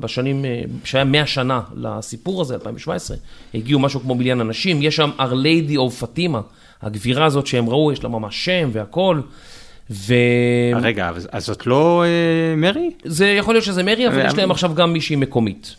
בשנים, 0.00 0.44
שהיה 0.84 1.04
100 1.04 1.26
שנה 1.26 1.60
לסיפור 1.76 2.40
הזה, 2.40 2.54
2017, 2.54 3.16
הגיעו 3.54 3.80
משהו 3.80 4.00
כמו 4.00 4.14
מיליון 4.14 4.40
אנשים, 4.40 4.82
יש 4.82 4.96
שם 4.96 5.10
Our 5.18 5.32
Lady 5.32 5.74
of 5.74 6.02
Fatima, 6.02 6.38
הגבירה 6.82 7.24
הזאת 7.24 7.46
שהם 7.46 7.68
ראו, 7.68 7.92
יש 7.92 8.02
לה 8.02 8.08
ממש 8.08 8.44
שם 8.44 8.70
והכל. 8.72 9.20
ו... 9.90 10.14
רגע, 10.82 11.10
אז 11.32 11.46
זאת 11.46 11.66
לא 11.66 12.04
אה, 12.04 12.56
מרי? 12.56 12.90
זה 13.04 13.26
יכול 13.26 13.54
להיות 13.54 13.64
שזה 13.64 13.82
מרי, 13.82 14.08
אבל. 14.08 14.26
יש 14.26 14.34
להם 14.34 14.50
עכשיו 14.50 14.74
גם 14.74 14.92
מישהי 14.92 15.16
מקומית. 15.16 15.76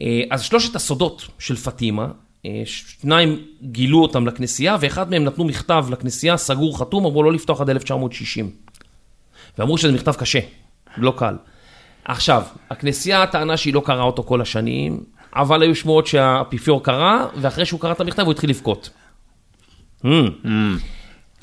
אה, 0.00 0.22
אז 0.30 0.42
שלושת 0.42 0.76
הסודות 0.76 1.26
של 1.38 1.56
פטימה, 1.56 2.08
אה, 2.46 2.62
שניים 2.66 3.42
גילו 3.62 4.02
אותם 4.02 4.26
לכנסייה, 4.26 4.76
ואחד 4.80 5.10
מהם 5.10 5.24
נתנו 5.24 5.44
מכתב 5.44 5.86
לכנסייה, 5.90 6.36
סגור 6.36 6.78
חתום, 6.78 7.06
אמרו 7.06 7.22
לא 7.22 7.32
לפתוח 7.32 7.60
עד 7.60 7.70
1960. 7.70 8.50
ואמרו 9.58 9.78
שזה 9.78 9.92
מכתב 9.92 10.12
קשה, 10.12 10.40
לא 10.96 11.14
קל. 11.16 11.36
עכשיו, 12.04 12.42
הכנסייה 12.70 13.26
טענה 13.26 13.56
שהיא 13.56 13.74
לא 13.74 13.82
קראה 13.84 14.02
אותו 14.02 14.22
כל 14.22 14.40
השנים, 14.40 15.04
אבל 15.36 15.62
היו 15.62 15.74
שמועות 15.74 16.06
שהאפיפיור 16.06 16.84
קרא, 16.84 17.26
ואחרי 17.36 17.66
שהוא 17.66 17.80
קרא 17.80 17.92
את 17.92 18.00
המכתב 18.00 18.22
הוא 18.22 18.32
התחיל 18.32 18.50
לבכות. 18.50 18.90
Mm. 20.04 20.06
Mm. 20.44 20.48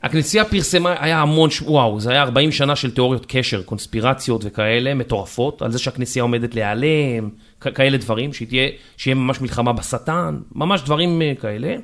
הכנסייה 0.03 0.45
פרסמה, 0.45 0.95
היה 0.99 1.21
המון, 1.21 1.49
וואו, 1.61 1.99
זה 1.99 2.11
היה 2.11 2.21
40 2.21 2.51
שנה 2.51 2.75
של 2.75 2.91
תיאוריות 2.91 3.25
קשר, 3.27 3.61
קונספירציות 3.63 4.41
וכאלה, 4.45 4.93
מטורפות, 4.93 5.61
על 5.61 5.71
זה 5.71 5.79
שהכנסייה 5.79 6.23
עומדת 6.23 6.55
להיעלם, 6.55 7.29
כאלה 7.59 7.97
דברים, 7.97 8.33
שתהיה, 8.33 8.69
שיהיה 8.97 9.15
ממש 9.15 9.41
מלחמה 9.41 9.73
בשטן, 9.73 10.39
ממש 10.55 10.81
דברים 10.81 11.21
אה, 11.21 11.33
כאלה. 11.41 11.75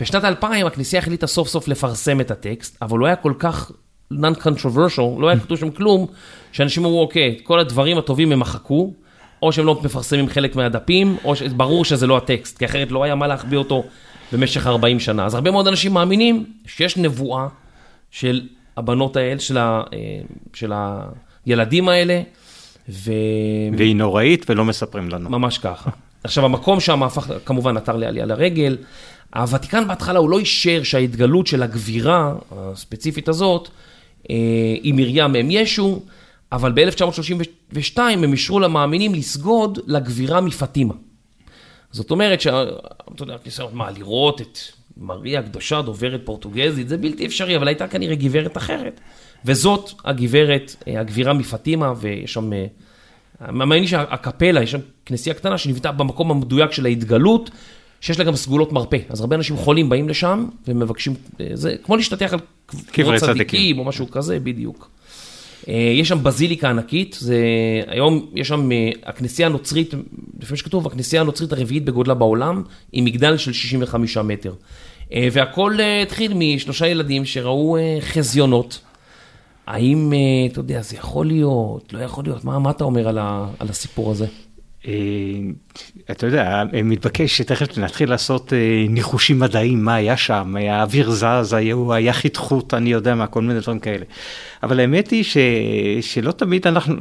בשנת 0.00 0.24
2000 0.24 0.66
הכנסייה 0.66 1.02
החליטה 1.02 1.26
סוף 1.26 1.48
סוף 1.48 1.68
לפרסם 1.68 2.20
את 2.20 2.30
הטקסט, 2.30 2.78
אבל 2.82 2.98
הוא 2.98 3.06
היה 3.06 3.16
כל 3.16 3.32
כך 3.38 3.70
non-controversial, 4.12 5.20
לא 5.20 5.28
היה 5.28 5.40
כתוב 5.40 5.58
שם 5.58 5.70
כלום, 5.70 6.06
שאנשים 6.52 6.84
אמרו, 6.84 7.00
אוקיי, 7.00 7.38
כל 7.42 7.58
הדברים 7.58 7.98
הטובים 7.98 8.32
הם 8.32 8.40
מחקו, 8.40 8.92
או 9.42 9.52
שהם 9.52 9.66
לא 9.66 9.80
מפרסמים 9.84 10.28
חלק 10.28 10.56
מהדפים, 10.56 11.16
או 11.24 11.36
שברור 11.36 11.84
שזה 11.84 12.06
לא 12.06 12.16
הטקסט, 12.16 12.58
כי 12.58 12.64
אחרת 12.64 12.90
לא 12.90 13.04
היה 13.04 13.14
מה 13.14 13.26
להחביא 13.26 13.58
אותו 13.58 13.84
במשך 14.32 14.66
40 14.66 15.00
שנה. 15.00 15.26
אז 15.26 15.34
הרבה 15.34 15.50
מאוד 15.50 15.66
אנשים 15.66 15.92
מאמינים 15.92 16.44
שיש 16.66 16.96
נבואה 16.96 17.46
של 18.10 18.42
הבנות 18.76 19.16
האלה, 19.16 19.40
של, 19.40 19.58
ה, 19.58 19.82
אה, 19.92 19.98
של 20.54 20.72
הילדים 21.46 21.88
האלה, 21.88 22.22
ו... 22.88 23.12
והיא 23.78 23.96
נוראית 23.96 24.50
ולא 24.50 24.64
מספרים 24.64 25.08
לנו. 25.08 25.30
ממש 25.30 25.58
ככה. 25.58 25.90
עכשיו, 26.24 26.44
המקום 26.44 26.80
שם 26.80 27.02
הפך 27.02 27.30
כמובן 27.44 27.76
אתר 27.76 27.96
לעלייה 27.96 28.26
לרגל. 28.26 28.76
הוותיקן 29.34 29.88
בהתחלה 29.88 30.18
הוא 30.18 30.30
לא 30.30 30.38
אישר 30.38 30.82
שההתגלות 30.82 31.46
של 31.46 31.62
הגבירה 31.62 32.34
הספציפית 32.52 33.28
הזאת 33.28 33.68
אה, 34.30 34.36
היא 34.82 34.94
מרים 34.94 35.36
אם 35.36 35.48
ישו, 35.50 36.02
אבל 36.52 36.72
ב-1932 36.72 37.98
הם 38.00 38.32
אישרו 38.32 38.60
למאמינים 38.60 39.14
לסגוד 39.14 39.78
לגבירה 39.86 40.40
מפטימה. 40.40 40.94
זאת 41.94 42.10
אומרת 42.10 42.40
שאתה 42.40 42.64
יודע, 43.20 43.36
מה, 43.72 43.90
לראות 43.90 44.40
את 44.40 44.58
מריה 44.96 45.40
הקדושה 45.40 45.82
דוברת 45.82 46.20
פורטוגזית, 46.24 46.88
זה 46.88 46.96
בלתי 46.96 47.26
אפשרי, 47.26 47.56
אבל 47.56 47.68
הייתה 47.68 47.88
כנראה 47.88 48.14
גברת 48.14 48.56
אחרת. 48.56 49.00
וזאת 49.44 49.90
הגברת, 50.04 50.76
אה, 50.88 51.00
הגבירה 51.00 51.32
מפטימה, 51.32 51.92
ויש 51.96 52.32
שם, 52.32 52.52
אה, 52.52 53.52
מאמין 53.52 53.86
שהקפלה, 53.86 54.62
יש 54.62 54.70
שם 54.70 54.78
כנסייה 55.06 55.34
קטנה 55.34 55.58
שנבנתה 55.58 55.92
במקום 55.92 56.30
המדויק 56.30 56.72
של 56.72 56.86
ההתגלות, 56.86 57.50
שיש 58.00 58.18
לה 58.18 58.24
גם 58.24 58.36
סגולות 58.36 58.72
מרפא. 58.72 58.98
אז 59.08 59.20
הרבה 59.20 59.36
אנשים 59.36 59.56
חולים 59.56 59.88
באים 59.88 60.08
לשם 60.08 60.48
ומבקשים, 60.68 61.14
אה, 61.40 61.46
זה 61.54 61.76
כמו 61.82 61.96
להשתטח 61.96 62.32
על 62.32 62.38
קברות 62.86 63.14
צדיקים 63.20 63.78
או 63.78 63.84
משהו 63.84 64.10
כזה, 64.10 64.40
בדיוק. 64.40 64.90
יש 65.68 66.08
שם 66.08 66.22
בזיליקה 66.22 66.70
ענקית, 66.70 67.16
זה, 67.20 67.36
היום 67.86 68.26
יש 68.34 68.48
שם 68.48 68.70
הכנסייה 69.04 69.48
הנוצרית, 69.48 69.94
לפי 70.40 70.56
שכתוב, 70.56 70.86
הכנסייה 70.86 71.22
הנוצרית 71.22 71.52
הרביעית 71.52 71.84
בגודלה 71.84 72.14
בעולם, 72.14 72.62
עם 72.92 73.04
מגדל 73.04 73.36
של 73.36 73.52
65 73.52 74.16
מטר. 74.16 74.52
והכל 75.32 75.78
התחיל 76.02 76.32
משלושה 76.34 76.86
ילדים 76.86 77.24
שראו 77.24 77.76
חזיונות. 78.00 78.80
האם, 79.66 80.12
אה, 80.12 80.18
אתה 80.52 80.60
יודע, 80.60 80.82
זה 80.82 80.96
יכול 80.96 81.26
להיות, 81.26 81.92
לא 81.92 81.98
יכול 81.98 82.24
להיות, 82.24 82.44
מה, 82.44 82.58
מה 82.58 82.70
אתה 82.70 82.84
אומר 82.84 83.08
על, 83.08 83.18
ה, 83.18 83.46
על 83.58 83.68
הסיפור 83.68 84.10
הזה? 84.10 84.26
אה, 84.86 84.92
אתה 86.10 86.26
יודע, 86.26 86.62
מתבקש 86.84 87.36
שתכף 87.36 87.78
נתחיל 87.78 88.10
לעשות 88.10 88.52
אה, 88.52 88.86
ניחושים 88.88 89.38
מדעיים, 89.38 89.84
מה 89.84 89.94
היה 89.94 90.16
שם, 90.16 90.56
האוויר 90.56 91.10
זז, 91.10 91.56
היה 91.90 92.12
חתכות, 92.12 92.74
אני 92.74 92.92
יודע 92.92 93.14
מה, 93.14 93.26
כל 93.26 93.42
מיני 93.42 93.60
דברים 93.60 93.78
כאלה. 93.78 94.04
אבל 94.62 94.80
האמת 94.80 95.10
היא 95.10 95.24
ש, 95.24 95.36
שלא 96.00 96.32
תמיד 96.32 96.66
אנחנו, 96.66 96.96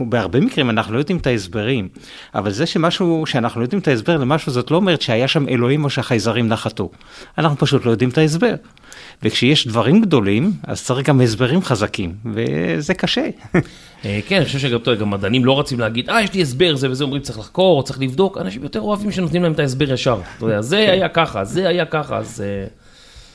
בהרבה 0.00 0.40
מקרים 0.40 0.70
אנחנו 0.70 0.94
לא 0.94 0.98
יודעים 0.98 1.18
את 1.18 1.26
ההסברים, 1.26 1.88
אבל 2.34 2.50
זה 2.50 2.66
שמשהו, 2.66 3.26
שאנחנו 3.26 3.60
לא 3.60 3.64
יודעים 3.64 3.80
את 3.80 3.88
ההסבר 3.88 4.16
למשהו, 4.16 4.52
זאת 4.52 4.70
לא 4.70 4.76
אומרת 4.76 5.02
שהיה 5.02 5.28
שם 5.28 5.48
אלוהים 5.48 5.84
או 5.84 5.90
שהחייזרים 5.90 6.48
נחתו. 6.48 6.90
אנחנו 7.38 7.58
פשוט 7.58 7.84
לא 7.84 7.90
יודעים 7.90 8.10
את 8.10 8.18
ההסבר. 8.18 8.54
וכשיש 9.22 9.66
דברים 9.66 10.00
גדולים, 10.00 10.52
אז 10.64 10.84
צריך 10.84 11.08
גם 11.08 11.20
הסברים 11.20 11.62
חזקים, 11.62 12.14
וזה 12.34 12.94
קשה. 12.94 13.26
אה, 14.04 14.20
כן, 14.28 14.36
אני 14.36 14.44
חושב 14.44 14.58
שגם 14.58 14.78
גם 15.00 15.10
מדענים 15.10 15.44
לא 15.44 15.60
רצים 15.60 15.80
להגיד, 15.80 16.10
אה, 16.10 16.22
יש 16.22 16.34
לי 16.34 16.42
הסבר, 16.42 16.76
זה 16.76 16.90
וזה, 16.90 17.04
אומרים, 17.04 17.22
צריך 17.22 17.38
לחקור, 17.38 17.82
צריך 17.82 18.00
לבדוק, 18.00 18.38
אנשים 18.38 18.62
יותר 18.62 18.80
אוהבים 18.80 19.12
שנותנים 19.12 19.42
להם 19.42 19.52
את 19.52 19.58
ההסבר 19.58 19.92
ישר. 19.92 20.20
אתה 20.36 20.44
יודע, 20.46 20.60
זה 20.60 20.84
כן. 20.86 20.92
היה 20.92 21.08
ככה, 21.08 21.44
זה 21.44 21.68
היה 21.68 21.84
ככה, 21.84 22.16
אז... 22.16 22.42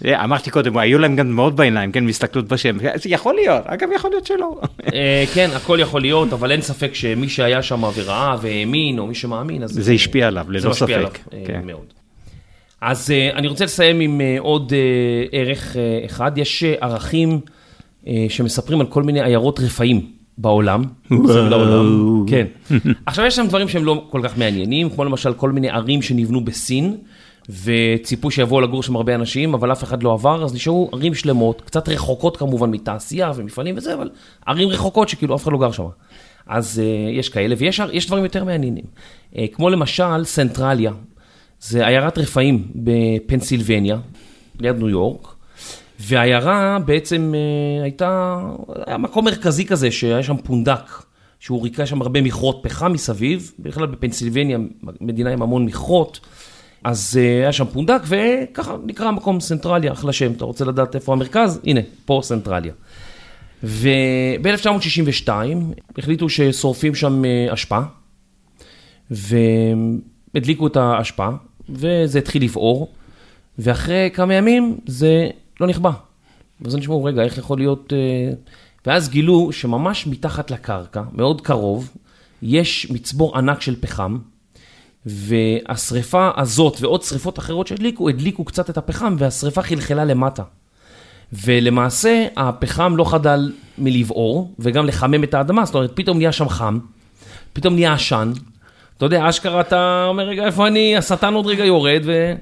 אה, 0.06 0.24
אמרתי 0.24 0.50
קודם, 0.50 0.78
היו 0.78 1.00
להם 1.00 1.16
גם 1.16 1.28
דמעות 1.28 1.56
בעיניים, 1.56 1.92
כן, 1.92 2.06
מהסתכלות 2.06 2.48
בשם. 2.48 2.78
זה 2.96 3.10
יכול 3.10 3.36
להיות, 3.36 3.64
אגב, 3.66 3.90
יכול 3.96 4.10
להיות 4.10 4.26
שלא. 4.26 4.62
אה, 4.94 5.24
כן, 5.34 5.50
הכל 5.56 5.78
יכול 5.82 6.02
להיות, 6.02 6.34
אבל 6.34 6.52
אין 6.52 6.62
ספק 6.62 6.94
שמי 6.94 7.30
שהיה 7.30 7.62
שם 7.64 7.84
וראה 7.96 8.36
והאמין, 8.42 9.00
או 9.00 9.08
מי 9.08 9.16
שמאמין, 9.16 9.64
אז... 9.64 9.72
זה 9.72 9.92
השפיע 9.92 10.28
עליו, 10.28 10.46
ללא 10.50 10.60
ספק. 10.60 10.74
זה 10.74 10.84
משפיע 10.84 10.98
עליו 10.98 11.12
כן. 11.46 11.62
מאוד. 11.66 12.01
אז 12.82 13.14
אני 13.36 13.48
רוצה 13.48 13.66
לסיים 13.66 14.00
עם 14.00 14.22
עוד 14.40 14.74
ערך 15.32 15.76
אחד. 16.06 16.38
יש 16.38 16.64
ערכים 16.64 17.40
שמספרים 18.30 18.82
על 18.82 18.88
כל 18.88 19.04
מיני 19.04 19.22
עיירות 19.22 19.60
רפאים 19.60 20.12
בעולם. 20.38 20.84
בעולם. 21.10 22.26
כן. 22.28 22.46
עכשיו, 23.06 23.26
יש 23.26 23.36
שם 23.36 23.48
דברים 23.48 23.68
שהם 23.68 23.86
לא 23.86 24.04
כל 24.10 24.22
כך 24.24 24.38
מעניינים, 24.38 24.90
כמו 24.90 25.04
למשל 25.04 25.34
כל 25.34 25.52
מיני 25.52 25.70
ערים 25.70 26.02
שנבנו 26.02 26.46
בסין. 26.46 26.98
וציפו 27.50 28.32
שיבואו 28.32 28.62
לגור 28.62 28.84
שם 28.84 28.96
הרבה 28.96 29.16
אנשים, 29.16 29.54
אבל 29.54 29.72
אף 29.72 29.84
אחד 29.84 30.04
לא 30.04 30.14
עבר, 30.14 30.44
אז 30.44 30.54
נשארו 30.54 30.90
ערים 30.94 31.14
שלמות, 31.14 31.62
קצת 31.62 31.90
רחוקות 31.90 32.38
כמובן 32.38 32.72
מתעשייה 32.72 33.32
ומפעלים 33.36 33.78
וזה, 33.78 33.94
אבל 33.94 34.10
ערים 34.46 34.70
רחוקות 34.70 35.10
שכאילו 35.10 35.36
אף 35.36 35.44
אחד 35.44 35.52
לא 35.52 35.60
גר 35.60 35.72
שם. 35.72 35.84
אז 36.48 36.82
uh, 36.84 37.20
יש 37.20 37.30
כאלה, 37.30 37.56
ויש 37.58 38.08
דברים 38.08 38.24
יותר 38.24 38.44
מעניינים. 38.44 38.84
Uh, 39.34 39.38
כמו 39.52 39.70
למשל 39.70 40.24
סנטרליה, 40.24 40.92
זה 41.62 41.88
עיירת 41.88 42.18
רפאים 42.18 42.68
בפנסילבניה, 42.76 43.98
ליד 44.60 44.78
ניו 44.78 44.90
יורק, 44.90 45.28
והעיירה 46.00 46.78
בעצם 46.86 47.34
אה, 47.36 47.84
הייתה, 47.84 48.40
היה 48.86 48.98
מקום 48.98 49.26
מרכזי 49.26 49.66
כזה, 49.66 49.92
שהיה 49.92 50.24
שם 50.24 50.38
פונדק, 50.38 51.04
שהוא 51.40 51.64
ריקה 51.64 51.86
שם 51.86 52.02
הרבה 52.02 52.22
מכרות 52.22 52.60
פחם 52.64 52.92
מסביב, 52.94 53.52
בכלל 53.60 53.86
בפנסילבניה, 53.86 54.58
מדינה 55.02 55.30
עם 55.30 55.42
המון 55.42 55.66
מכרות, 55.66 56.20
אז 56.84 57.20
אה, 57.22 57.42
היה 57.42 57.52
שם 57.52 57.66
פונדק, 57.66 58.02
וככה 58.06 58.76
נקרא 58.86 59.12
מקום 59.12 59.40
סנטרליה, 59.40 59.92
אחלה 59.92 60.14
שם, 60.14 60.32
אתה 60.32 60.46
רוצה 60.46 60.66
לדעת 60.66 60.96
איפה 60.96 61.14
המרכז? 61.14 61.60
הנה, 61.64 61.82
פה 62.06 62.20
סנטרליה. 62.24 62.74
וב-1962 63.64 65.30
החליטו 65.98 66.30
ששורפים 66.30 66.96
שם 66.96 67.26
אה, 67.26 67.54
אשפה, 67.54 67.80
והדליקו 69.12 70.68
את 70.68 70.78
האשפה, 70.78 71.30
וזה 71.72 72.20
התחיל 72.20 72.44
לבעור, 72.44 72.92
ואחרי 73.60 74.10
כמה 74.14 74.34
ימים 74.34 74.78
זה 74.86 75.30
לא 75.60 75.68
נכבה. 75.68 75.92
ואז 76.62 76.76
אני 76.76 76.84
שמעו, 76.84 77.04
רגע, 77.04 77.24
איך 77.24 77.38
יכול 77.38 77.58
להיות... 77.58 77.94
אה, 77.94 78.34
ואז 78.86 79.10
גילו 79.10 79.52
שממש 79.52 80.08
מתחת 80.08 80.52
לקרקע, 80.52 81.02
מאוד 81.14 81.42
קרוב, 81.42 81.90
יש 82.42 82.92
מצבור 82.92 83.38
ענק 83.38 83.62
של 83.62 83.76
פחם, 83.80 84.18
והשריפה 85.06 86.30
הזאת 86.38 86.78
ועוד 86.82 87.04
שריפות 87.04 87.40
אחרות 87.40 87.68
שהדליקו, 87.68 88.10
הדליקו 88.10 88.46
קצת 88.46 88.70
את 88.70 88.78
הפחם, 88.78 89.16
והשריפה 89.18 89.62
חלחלה 89.62 90.06
למטה. 90.06 90.44
ולמעשה, 91.34 92.28
הפחם 92.38 92.98
לא 92.98 93.12
חדל 93.12 93.52
מלבעור, 93.78 94.54
וגם 94.60 94.86
לחמם 94.86 95.24
את 95.24 95.34
האדמה, 95.34 95.66
זאת 95.66 95.76
אומרת, 95.76 95.92
פתאום 95.96 96.18
נהיה 96.18 96.32
שם 96.32 96.50
חם, 96.50 96.80
פתאום 97.54 97.74
נהיה 97.74 97.94
עשן. 97.94 98.32
אתה 99.02 99.06
יודע, 99.06 99.30
אשכרה 99.30 99.62
אתה 99.62 100.06
אומר, 100.08 100.24
רגע, 100.24 100.46
איפה 100.46 100.68
אני, 100.68 100.98
השטן 100.98 101.34
עוד 101.34 101.46
רגע 101.46 101.66
יורד, 101.66 102.02
ו... 102.06 102.34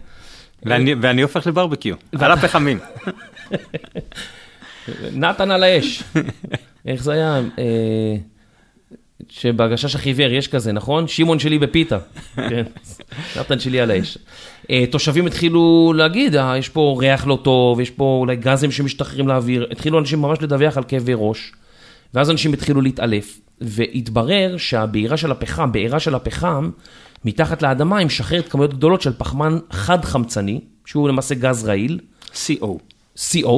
ואני, 0.63 0.95
ואני 1.01 1.21
הופך 1.21 1.47
לברבקיו, 1.47 1.95
על 2.19 2.31
הפחמים. 2.31 2.79
נתן 5.13 5.51
על 5.51 5.63
האש. 5.63 6.03
איך 6.85 7.03
זה 7.03 7.11
היה? 7.11 7.41
אה, 7.59 8.15
שבהגשש 9.29 9.95
החיוור 9.95 10.31
יש 10.31 10.47
כזה, 10.47 10.71
נכון? 10.71 11.07
שמעון 11.07 11.39
שלי 11.39 11.59
בפיתה. 11.59 11.97
כן, 12.49 12.63
נתן 13.39 13.59
שלי 13.59 13.81
על 13.81 13.91
האש. 13.91 14.17
אה, 14.69 14.83
תושבים 14.91 15.25
התחילו 15.25 15.93
להגיד, 15.95 16.35
אה, 16.35 16.57
יש 16.57 16.69
פה 16.69 16.97
ריח 16.99 17.27
לא 17.27 17.39
טוב, 17.43 17.79
יש 17.79 17.89
פה 17.89 18.17
אולי 18.19 18.35
גזים 18.35 18.71
שמשתחררים 18.71 19.27
לאוויר. 19.27 19.67
התחילו 19.71 19.99
אנשים 19.99 20.21
ממש 20.21 20.41
לדווח 20.41 20.77
על 20.77 20.83
כאבי 20.87 21.13
ראש. 21.15 21.51
ואז 22.13 22.31
אנשים 22.31 22.53
התחילו 22.53 22.81
להתעלף. 22.81 23.39
והתברר 23.61 24.57
שהבעירה 24.57 25.17
של 25.17 25.31
הפחם, 25.31 25.71
בעירה 25.71 25.99
של 25.99 26.15
הפחם, 26.15 26.69
מתחת 27.25 27.61
לאדמה 27.61 27.97
היא 27.97 28.05
משחררת 28.05 28.47
כמויות 28.47 28.73
גדולות 28.73 29.01
של 29.01 29.13
פחמן 29.17 29.57
חד-חמצני, 29.71 30.59
שהוא 30.85 31.09
למעשה 31.09 31.35
גז 31.35 31.65
רעיל. 31.65 31.99
CO. 32.33 32.67
CO, 33.17 33.49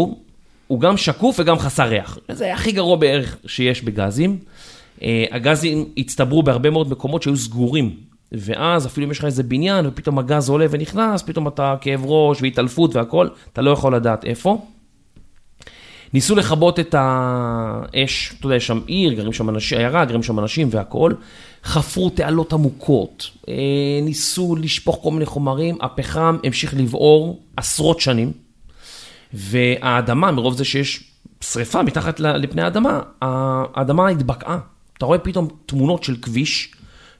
הוא 0.67 0.79
גם 0.79 0.97
שקוף 0.97 1.39
וגם 1.39 1.59
חסר 1.59 1.83
ריח. 1.83 2.17
זה 2.31 2.53
הכי 2.53 2.71
גרוע 2.71 2.95
בערך 2.95 3.37
שיש 3.45 3.83
בגזים. 3.83 4.37
אה, 5.03 5.25
הגזים 5.31 5.85
הצטברו 5.97 6.43
בהרבה 6.43 6.69
מאוד 6.69 6.89
מקומות 6.89 7.23
שהיו 7.23 7.37
סגורים, 7.37 7.95
ואז 8.31 8.85
אפילו 8.85 9.05
אם 9.05 9.11
יש 9.11 9.19
לך 9.19 9.25
איזה 9.25 9.43
בניין 9.43 9.85
ופתאום 9.85 10.19
הגז 10.19 10.49
עולה 10.49 10.65
ונכנס, 10.69 11.21
פתאום 11.21 11.47
אתה 11.47 11.75
כאב 11.81 12.01
ראש 12.05 12.41
והתעלפות 12.41 12.95
והכל, 12.95 13.27
אתה 13.53 13.61
לא 13.61 13.71
יכול 13.71 13.95
לדעת 13.95 14.25
איפה. 14.25 14.65
ניסו 16.13 16.35
לכבות 16.35 16.79
את 16.79 16.95
האש, 16.97 18.33
אתה 18.39 18.45
יודע, 18.45 18.55
יש 18.55 18.67
שם 18.67 18.79
עיר, 18.85 19.13
גרים 19.13 19.33
שם 19.33 19.49
אנשים, 19.49 19.77
עיירה, 19.77 20.05
גרים 20.05 20.23
שם 20.23 20.39
אנשים 20.39 20.67
והכל. 20.71 21.11
חפרו 21.63 22.09
תעלות 22.09 22.53
עמוקות, 22.53 23.29
אה, 23.49 23.53
ניסו 24.01 24.55
לשפוך 24.55 24.99
כל 25.03 25.11
מיני 25.11 25.25
חומרים, 25.25 25.77
הפחם 25.81 26.37
המשיך 26.43 26.73
לבעור 26.77 27.39
עשרות 27.57 27.99
שנים, 27.99 28.31
והאדמה, 29.33 30.31
מרוב 30.31 30.57
זה 30.57 30.65
שיש 30.65 31.03
שריפה 31.41 31.83
מתחת 31.83 32.19
לפני 32.19 32.61
האדמה, 32.61 32.99
האדמה 33.21 34.07
התבקעה. 34.07 34.59
אתה 34.97 35.05
רואה 35.05 35.17
פתאום 35.17 35.47
תמונות 35.65 36.03
של 36.03 36.15
כביש, 36.21 36.71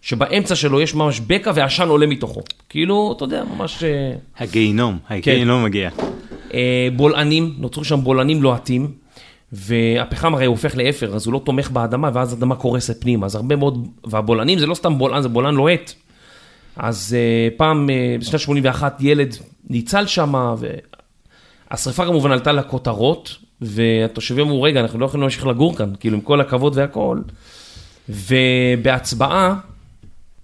שבאמצע 0.02 0.56
שלו 0.56 0.82
יש 0.82 0.96
ממש 0.96 1.20
בקע 1.20 1.52
ועשן 1.56 1.88
עולה 1.88 2.08
מתוכו. 2.08 2.42
כאילו, 2.70 3.14
אתה 3.18 3.24
יודע, 3.24 3.44
ממש... 3.44 3.84
אה, 3.84 4.14
הגיהינום, 4.40 4.98
הגיהינום 5.10 5.60
כן. 5.60 5.66
מגיע. 5.66 5.90
אה, 6.54 6.88
בולענים, 6.96 7.56
נוצרו 7.58 7.84
שם 7.84 8.04
בולענים 8.04 8.44
לוהטים, 8.44 8.92
והפחם 9.52 10.34
הרי 10.34 10.46
הופך 10.46 10.76
לאפר, 10.76 11.16
אז 11.16 11.26
הוא 11.26 11.34
לא 11.34 11.42
תומך 11.46 11.72
באדמה, 11.72 12.10
ואז 12.14 12.34
האדמה 12.34 12.56
קורסת 12.56 13.02
פנימה. 13.02 13.26
אז 13.26 13.36
הרבה 13.36 13.56
מאוד, 13.56 13.88
והבולענים 14.04 14.60
זה 14.60 14.66
לא 14.66 14.76
סתם 14.76 14.98
בולען, 14.98 15.22
זה 15.22 15.30
בולען 15.30 15.56
לוהט. 15.56 15.94
אז 16.76 17.16
uh, 17.18 17.58
פעם, 17.58 17.90
uh, 17.90 18.22
בשנת 18.22 18.40
81, 18.40 18.98
ילד 19.00 19.36
ניצל 19.70 20.06
שם, 20.08 20.56
והשרפה 21.72 22.06
כמובן 22.06 22.32
עלתה 22.32 22.52
לכותרות, 22.52 23.38
והתושבים 23.62 24.46
אמרו, 24.46 24.62
רגע, 24.62 24.80
אנחנו 24.80 25.00
לא 25.00 25.06
יכולים 25.06 25.22
להמשיך 25.22 25.48
לגור 25.48 25.76
כאן, 25.78 25.94
כאילו, 26.00 26.16
עם 26.16 26.22
כל 26.22 26.42
הכבוד 26.42 26.74
והכל. 26.76 27.20
ובהצבעה, 28.10 29.56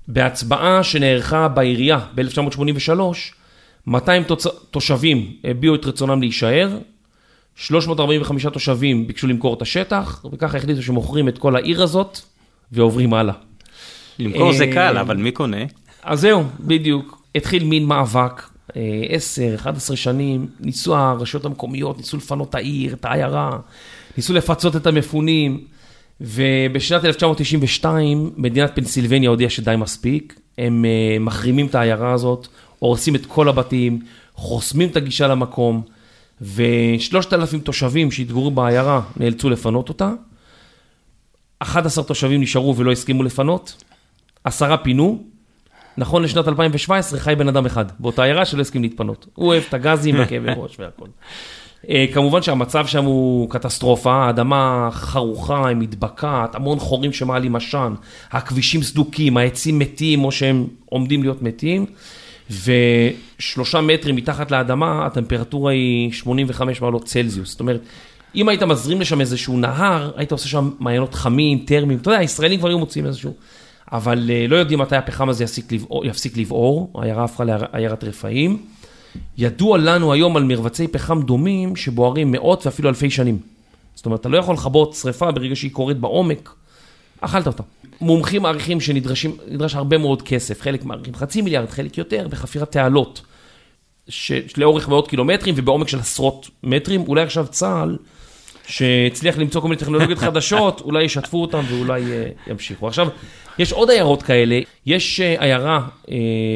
בהצבעה 0.08 0.84
שנערכה 0.84 1.48
בעירייה 1.48 2.00
ב-1983, 2.15 3.00
200 3.88 4.23
תושבים 4.71 5.32
הביעו 5.43 5.76
את 5.76 5.86
רצונם 5.86 6.21
להישאר, 6.21 6.78
345 7.56 8.45
תושבים 8.45 9.08
ביקשו 9.08 9.28
למכור 9.28 9.54
את 9.54 9.62
השטח, 9.62 10.26
וככה 10.32 10.58
החליטו 10.58 10.82
שמוכרים 10.82 11.28
את 11.28 11.38
כל 11.38 11.56
העיר 11.56 11.84
הזאת 11.84 12.19
ועוברים 12.71 13.13
הלאה. 13.13 13.34
למכור 14.19 14.54
זה 14.54 14.67
קל, 14.67 14.97
אבל 14.97 15.17
מי 15.17 15.32
קונה? 15.32 15.58
אז 16.04 16.21
זהו, 16.21 16.43
בדיוק. 16.60 17.21
התחיל 17.36 17.63
מין 17.63 17.86
מאבק, 17.86 18.50
10, 19.10 19.56
11 19.56 19.97
שנים, 19.97 20.47
ניסו 20.60 20.95
הרשויות 20.95 21.45
המקומיות, 21.45 21.97
ניסו 21.97 22.17
לפנות 22.17 22.50
את 22.50 22.56
העיר, 22.56 22.93
את 22.93 23.06
העיירה, 23.06 23.58
ניסו 24.17 24.34
לפצות 24.34 24.76
את 24.76 24.88
המפונים, 24.88 25.63
ובשנת 26.21 27.06
1992 27.06 28.32
מדינת 28.38 28.76
פנסילבניה 28.76 29.30
הודיעה 29.30 29.50
שדי 29.50 29.76
מספיק, 29.78 30.39
הם 30.58 30.86
אה, 30.86 31.19
מחרימים 31.19 31.65
את 31.65 31.76
העיירה 31.76 32.13
הזאת, 32.13 32.47
הורסים 32.79 33.15
את 33.15 33.25
כל 33.25 33.49
הבתים, 33.49 33.99
חוסמים 34.33 34.89
את 34.89 34.95
הגישה 34.95 35.27
למקום, 35.27 35.81
ושלושת 36.41 37.33
אלפים 37.33 37.59
תושבים 37.59 38.11
שהתגוררו 38.11 38.51
בעיירה 38.51 39.01
נאלצו 39.17 39.49
לפנות 39.49 39.89
אותה. 39.89 40.11
11 41.59 42.03
תושבים 42.03 42.41
נשארו 42.41 42.75
ולא 42.77 42.91
הסכימו 42.91 43.23
לפנות, 43.23 43.83
עשרה 44.43 44.77
פינו. 44.77 45.23
נכון 45.97 46.23
לשנת 46.23 46.47
2017 46.47 47.19
חי 47.19 47.35
בן 47.35 47.47
אדם 47.47 47.65
אחד, 47.65 47.85
באותה 47.99 48.23
עיירה 48.23 48.45
שלא 48.45 48.61
הסכים 48.61 48.81
להתפנות. 48.81 49.27
הוא 49.33 49.47
אוהב 49.47 49.63
את 49.69 49.73
הגזים 49.73 50.15
וכאבי 50.19 50.51
ראש 50.57 50.79
והכל. 50.79 51.07
אה, 51.89 52.05
כמובן 52.13 52.41
שהמצב 52.41 52.87
שם 52.87 53.05
הוא 53.05 53.49
קטסטרופה, 53.49 54.13
האדמה 54.13 54.89
חרוכה, 54.91 55.67
היא 55.67 55.77
מתבקעת, 55.77 56.55
המון 56.55 56.79
חורים 56.79 57.13
שמעלים 57.13 57.55
עשן, 57.55 57.93
הכבישים 58.31 58.83
סדוקים, 58.83 59.37
העצים 59.37 59.79
מתים 59.79 60.23
או 60.23 60.31
שהם 60.31 60.67
עומדים 60.85 61.21
להיות 61.23 61.41
מתים. 61.41 61.85
ושלושה 62.49 63.81
מטרים 63.81 64.15
מתחת 64.15 64.51
לאדמה, 64.51 65.05
הטמפרטורה 65.05 65.71
היא 65.71 66.12
85 66.12 66.81
מעלות 66.81 67.05
צלזיוס. 67.05 67.51
זאת 67.51 67.60
אומרת, 67.60 67.81
אם 68.36 68.49
היית 68.49 68.63
מזרים 68.63 69.01
לשם 69.01 69.21
איזשהו 69.21 69.57
נהר, 69.57 70.12
היית 70.15 70.31
עושה 70.31 70.47
שם 70.47 70.69
מעיינות 70.79 71.13
חמים, 71.13 71.60
טרמיים, 71.60 71.99
אתה 71.99 72.10
יודע, 72.10 72.19
הישראלים 72.19 72.60
כבר 72.60 72.69
היו 72.69 72.79
מוצאים 72.79 73.05
איזשהו... 73.05 73.33
אבל 73.91 74.29
אה, 74.29 74.45
לא 74.47 74.55
יודעים 74.55 74.79
מתי 74.79 74.95
הפחם 74.95 75.29
הזה 75.29 75.43
יפסיק 75.43 75.71
לבעור, 75.71 76.05
יפסיק 76.05 76.38
לבעור, 76.38 76.91
העיירה 76.95 77.23
הפכה 77.23 77.43
לעיירת 77.43 78.03
רפאים. 78.03 78.57
ידוע 79.38 79.77
לנו 79.77 80.13
היום 80.13 80.38
על 80.38 80.43
מרבצי 80.43 80.88
פחם 80.88 81.21
דומים 81.21 81.75
שבוערים 81.75 82.31
מאות 82.31 82.65
ואפילו 82.65 82.89
אלפי 82.89 83.10
שנים. 83.10 83.39
זאת 83.95 84.05
אומרת, 84.05 84.19
אתה 84.19 84.29
לא 84.29 84.38
יכול 84.38 84.55
לכבות 84.55 84.93
שריפה 84.93 85.31
ברגע 85.31 85.55
שהיא 85.55 85.71
קורית 85.71 85.97
בעומק, 85.97 86.49
אכלת 87.21 87.47
אותה. 87.47 87.63
מומחים 88.01 88.41
מעריכים 88.41 88.82
שנדרש 88.82 89.75
הרבה 89.75 89.97
מאוד 89.97 90.21
כסף, 90.21 90.62
חלק 90.62 90.86
מעריכים 90.86 91.15
חצי 91.15 91.41
מיליארד, 91.41 91.69
חלק 91.69 91.97
יותר, 91.97 92.27
בחפירת 92.27 92.71
תעלות, 92.71 93.21
לאורך 94.58 94.89
מאות 94.89 95.08
קילומטרים 95.08 95.56
ובעומק 95.58 95.88
של 95.88 95.99
עשרות 95.99 96.49
מטרים. 96.63 97.01
אולי 97.08 97.21
עכשיו 97.21 97.47
צה"ל, 97.47 97.97
שהצליח 98.67 99.38
למצוא 99.38 99.62
כל 99.62 99.67
מיני 99.67 99.80
טכנולוגיות 99.80 100.19
חדשות, 100.27 100.82
אולי 100.82 101.03
ישתפו 101.03 101.41
אותם 101.41 101.63
ואולי 101.69 102.01
uh, 102.01 102.49
ימשיכו. 102.51 102.88
עכשיו, 102.88 103.08
יש 103.60 103.71
עוד 103.71 103.89
עיירות 103.89 104.23
כאלה, 104.23 104.60
יש 104.86 105.19
uh, 105.19 105.41
עיירה 105.41 105.88
uh, 106.06 106.10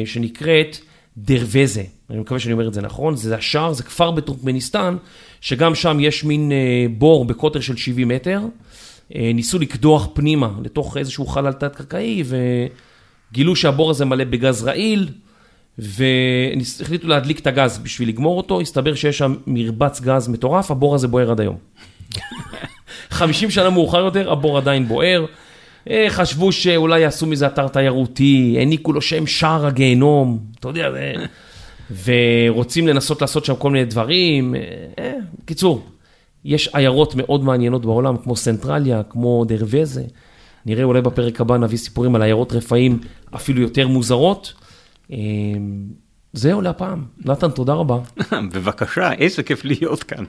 שנקראת 0.04 0.78
דרווזה, 1.16 1.82
אני 2.10 2.18
מקווה 2.18 2.40
שאני 2.40 2.52
אומר 2.52 2.68
את 2.68 2.74
זה 2.74 2.80
נכון, 2.82 3.16
זה 3.16 3.36
השער, 3.36 3.72
זה 3.72 3.82
כפר 3.82 4.10
בטורקמניסטן, 4.10 4.96
שגם 5.40 5.74
שם 5.74 5.98
יש 6.00 6.24
מין 6.24 6.52
uh, 6.52 6.98
בור 6.98 7.24
בקוטר 7.24 7.60
של 7.60 7.76
70 7.76 8.08
מטר. 8.08 8.40
אה, 9.16 9.30
ניסו 9.34 9.58
לקדוח 9.58 10.08
פנימה 10.14 10.50
לתוך 10.64 10.96
איזשהו 10.96 11.26
חלל 11.26 11.52
תת-קרקעי, 11.52 12.22
וגילו 13.32 13.56
שהבור 13.56 13.90
הזה 13.90 14.04
מלא 14.04 14.24
בגז 14.24 14.64
רעיל, 14.64 15.08
והחליטו 15.78 17.08
להדליק 17.08 17.38
את 17.38 17.46
הגז 17.46 17.78
בשביל 17.78 18.08
לגמור 18.08 18.36
אותו, 18.36 18.60
הסתבר 18.60 18.94
שיש 18.94 19.18
שם 19.18 19.34
מרבץ 19.46 20.00
גז 20.00 20.28
מטורף, 20.28 20.70
הבור 20.70 20.94
הזה 20.94 21.08
בוער 21.08 21.30
עד 21.30 21.40
היום. 21.40 21.56
50 23.10 23.50
שנה 23.50 23.70
מאוחר 23.70 24.00
יותר, 24.00 24.32
הבור 24.32 24.58
עדיין 24.58 24.88
בוער. 24.88 25.24
אה, 25.90 26.06
חשבו 26.08 26.52
שאולי 26.52 27.00
יעשו 27.00 27.26
מזה 27.26 27.46
אתר 27.46 27.68
תיירותי, 27.68 28.54
העניקו 28.58 28.92
לו 28.92 29.02
שם 29.02 29.26
שער 29.26 29.66
הגיהנום, 29.66 30.38
אתה 30.60 30.68
יודע. 30.68 30.90
ורוצים 32.04 32.88
לנסות 32.88 33.20
לעשות 33.20 33.44
שם 33.44 33.56
כל 33.56 33.70
מיני 33.70 33.84
דברים. 33.84 34.54
אה, 34.98 35.12
בקיצור, 35.44 35.86
יש 36.44 36.68
עיירות 36.68 37.14
מאוד 37.14 37.44
מעניינות 37.44 37.86
בעולם, 37.86 38.16
כמו 38.16 38.36
סנטרליה, 38.36 39.02
כמו 39.02 39.44
דרווזה. 39.44 40.04
נראה 40.66 40.84
אולי 40.84 41.00
בפרק 41.00 41.40
הבא 41.40 41.56
נביא 41.56 41.78
סיפורים 41.78 42.14
על 42.14 42.22
עיירות 42.22 42.52
רפאים 42.52 42.98
אפילו 43.34 43.60
יותר 43.60 43.88
מוזרות. 43.88 44.52
אה, 45.12 45.18
זהו 46.32 46.60
להפעם. 46.60 47.04
נתן, 47.24 47.50
תודה 47.50 47.72
רבה. 47.72 47.98
בבקשה, 48.54 49.12
איזה 49.12 49.42
כיף 49.42 49.64
להיות 49.64 50.02
כאן. 50.02 50.24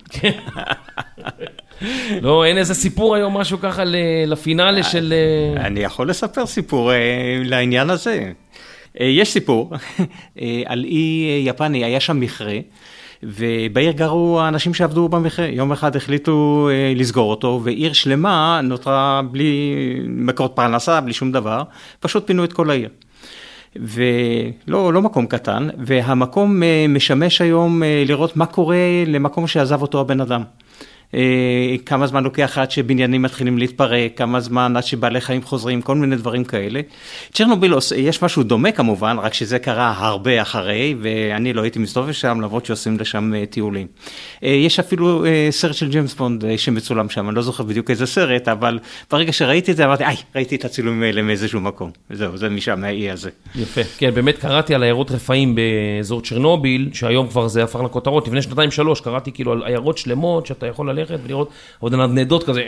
לא, 2.22 2.46
אין 2.46 2.58
איזה 2.58 2.74
סיפור 2.74 3.16
היום, 3.16 3.38
משהו 3.38 3.60
ככה 3.60 3.84
לפינאלה 4.28 4.84
של... 4.84 5.14
אה, 5.58 5.66
אני 5.66 5.80
יכול 5.80 6.10
לספר 6.10 6.46
סיפור 6.46 6.92
אה, 6.92 7.42
לעניין 7.44 7.90
הזה. 7.90 8.32
אה, 9.00 9.06
יש 9.06 9.32
סיפור 9.32 9.74
על 10.66 10.84
אי 10.84 11.44
יפני, 11.46 11.84
היה 11.84 12.00
שם 12.00 12.20
מכרה. 12.20 12.58
ובעיר 13.24 13.92
גרו 13.92 14.42
האנשים 14.42 14.74
שעבדו 14.74 15.10
במכרה. 15.10 15.46
יום 15.46 15.72
אחד 15.72 15.96
החליטו 15.96 16.70
אה, 16.72 16.94
לסגור 16.96 17.30
אותו, 17.30 17.62
ועיר 17.64 17.94
שלמה 17.94 18.62
נותרה 18.64 19.22
בלי 19.32 19.76
מקורות 20.08 20.52
פרנסה, 20.56 21.02
בלי 21.02 21.14
שום 21.14 21.32
דבר, 21.32 21.64
פשוט 22.00 22.28
פינו 22.28 22.44
את 22.44 22.54
כל 22.54 22.70
העיר. 22.70 22.90
ולא 23.76 24.94
לא 24.94 25.02
מקום 25.02 25.26
קטן, 25.26 25.68
והמקום 25.78 26.64
אה, 26.64 26.86
משמש 26.90 27.42
היום 27.42 27.84
אה, 27.84 28.04
לראות 28.08 28.38
מה 28.38 28.46
קורה 28.46 28.78
למקום 29.08 29.48
שעזב 29.48 29.82
אותו 29.82 30.02
הבן 30.02 30.22
אדם. 30.22 30.44
אה, 31.16 31.76
כמה 31.86 32.08
זמן 32.08 32.24
לוקח 32.24 32.58
עד 32.58 32.72
שבניינים 32.72 33.22
מתחילים 33.22 33.58
להתפרק, 33.58 34.18
כמה 34.18 34.40
זמן 34.40 34.78
עד 34.78 34.84
שבעלי 34.84 35.22
חיים 35.22 35.42
חוזרים, 35.42 35.82
כל 35.82 35.96
מיני 35.96 36.16
דברים 36.16 36.44
כאלה. 36.44 36.82
צ'רנוביל 37.34 37.74
יש 37.98 38.22
משהו 38.24 38.44
דומה 38.44 38.72
כמובן, 38.72 39.18
רק 39.20 39.34
שזה 39.34 39.60
קרה 39.60 39.94
הרבה 39.98 40.42
אחרי, 40.42 40.96
ואני 41.02 41.54
לא 41.54 41.62
הייתי 41.62 41.80
מסתובב 41.80 42.12
שם, 42.12 42.42
למרות 42.42 42.66
שעושים 42.66 43.00
לשם 43.00 43.34
אה, 43.34 43.46
טיולים. 43.46 43.88
אה, 44.44 44.50
יש 44.50 44.80
אפילו 44.80 45.26
סרט 45.50 45.76
של 45.76 45.90
ג'יימס 45.90 46.14
בונד 46.14 46.58
שמצולם 46.58 47.10
שם, 47.10 47.30
אני 47.30 47.36
לא 47.36 47.42
זוכר 47.42 47.64
בדיוק 47.64 47.90
איזה 47.90 48.06
סרט, 48.06 48.48
אבל 48.48 48.80
ברגע 49.12 49.34
שראיתי 49.34 49.72
את 49.72 49.78
זה 49.78 49.86
אמרתי, 49.86 50.04
איי, 50.04 50.16
ראיתי 50.36 50.56
את 50.56 50.66
הצילומים 50.66 51.04
האלה 51.04 51.22
מאיזשהו 51.22 51.62
מקום. 51.62 51.92
וזהו, 52.10 52.38
זה 52.38 52.50
משם, 52.50 52.82
מהאי 52.82 53.12
הזה. 53.12 53.30
יפה. 53.56 53.82
כן, 53.98 54.14
באמת 54.14 54.38
קראתי 54.38 54.76
על 54.76 54.84
עיירות 54.84 55.12
רפאים 55.12 55.56
באזור 55.56 56.22
צ'רנוביל, 56.22 56.90
שהיום 56.94 57.28
כבר 57.28 57.48
זה 57.48 57.64
הפך 57.64 57.80
לכותרות, 57.80 58.28
לפני 58.28 58.42
שנתיים 58.42 58.72
שלוש 58.72 59.02
קראתי 59.02 59.32
כאילו 59.32 59.52
על 59.52 59.64
עיירות 59.64 59.98
שלמות 59.98 60.46
שאתה 60.46 60.68
יכול 60.68 60.90
ללכת. 60.90 61.03
ללכת 61.12 61.24
ולראות 61.24 61.50
עוד 61.80 61.96
נדנדות 61.96 62.44
כזה, 62.44 62.64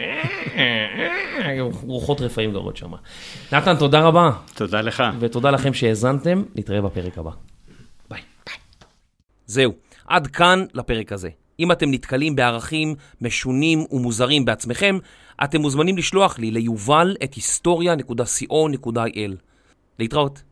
רוחות 1.83 2.21
רפאים 2.21 2.51
גרות 2.51 2.77
שם. 2.77 2.91
נתן, 3.51 3.75
תודה 3.75 4.01
רבה. 4.01 4.31
תודה 4.55 4.81
לך. 4.81 5.03
ותודה 5.19 5.51
לכם 5.51 5.73
שהאזנתם, 5.73 6.43
נתראה 6.55 6.81
בפרק 6.81 7.17
הבא. 7.17 7.31
ביי. 8.09 8.21
זהו, 9.45 9.73
עד 10.07 10.27
כאן 10.27 10.65
לפרק 10.73 11.11
הזה. 11.11 11.29
אם 11.59 11.71
אתם 11.71 11.91
נתקלים 11.91 12.35
בערכים 12.35 12.95
משונים 13.21 13.85
ומוזרים 13.91 14.45
בעצמכם, 14.45 14.97
אתם 15.43 15.61
מוזמנים 15.61 15.97
לשלוח 15.97 16.39
לי 16.39 16.51
ליובל 16.51 17.15
את 17.23 17.33
היסטוריה.co.il. 17.33 19.31
להתראות. 19.99 20.43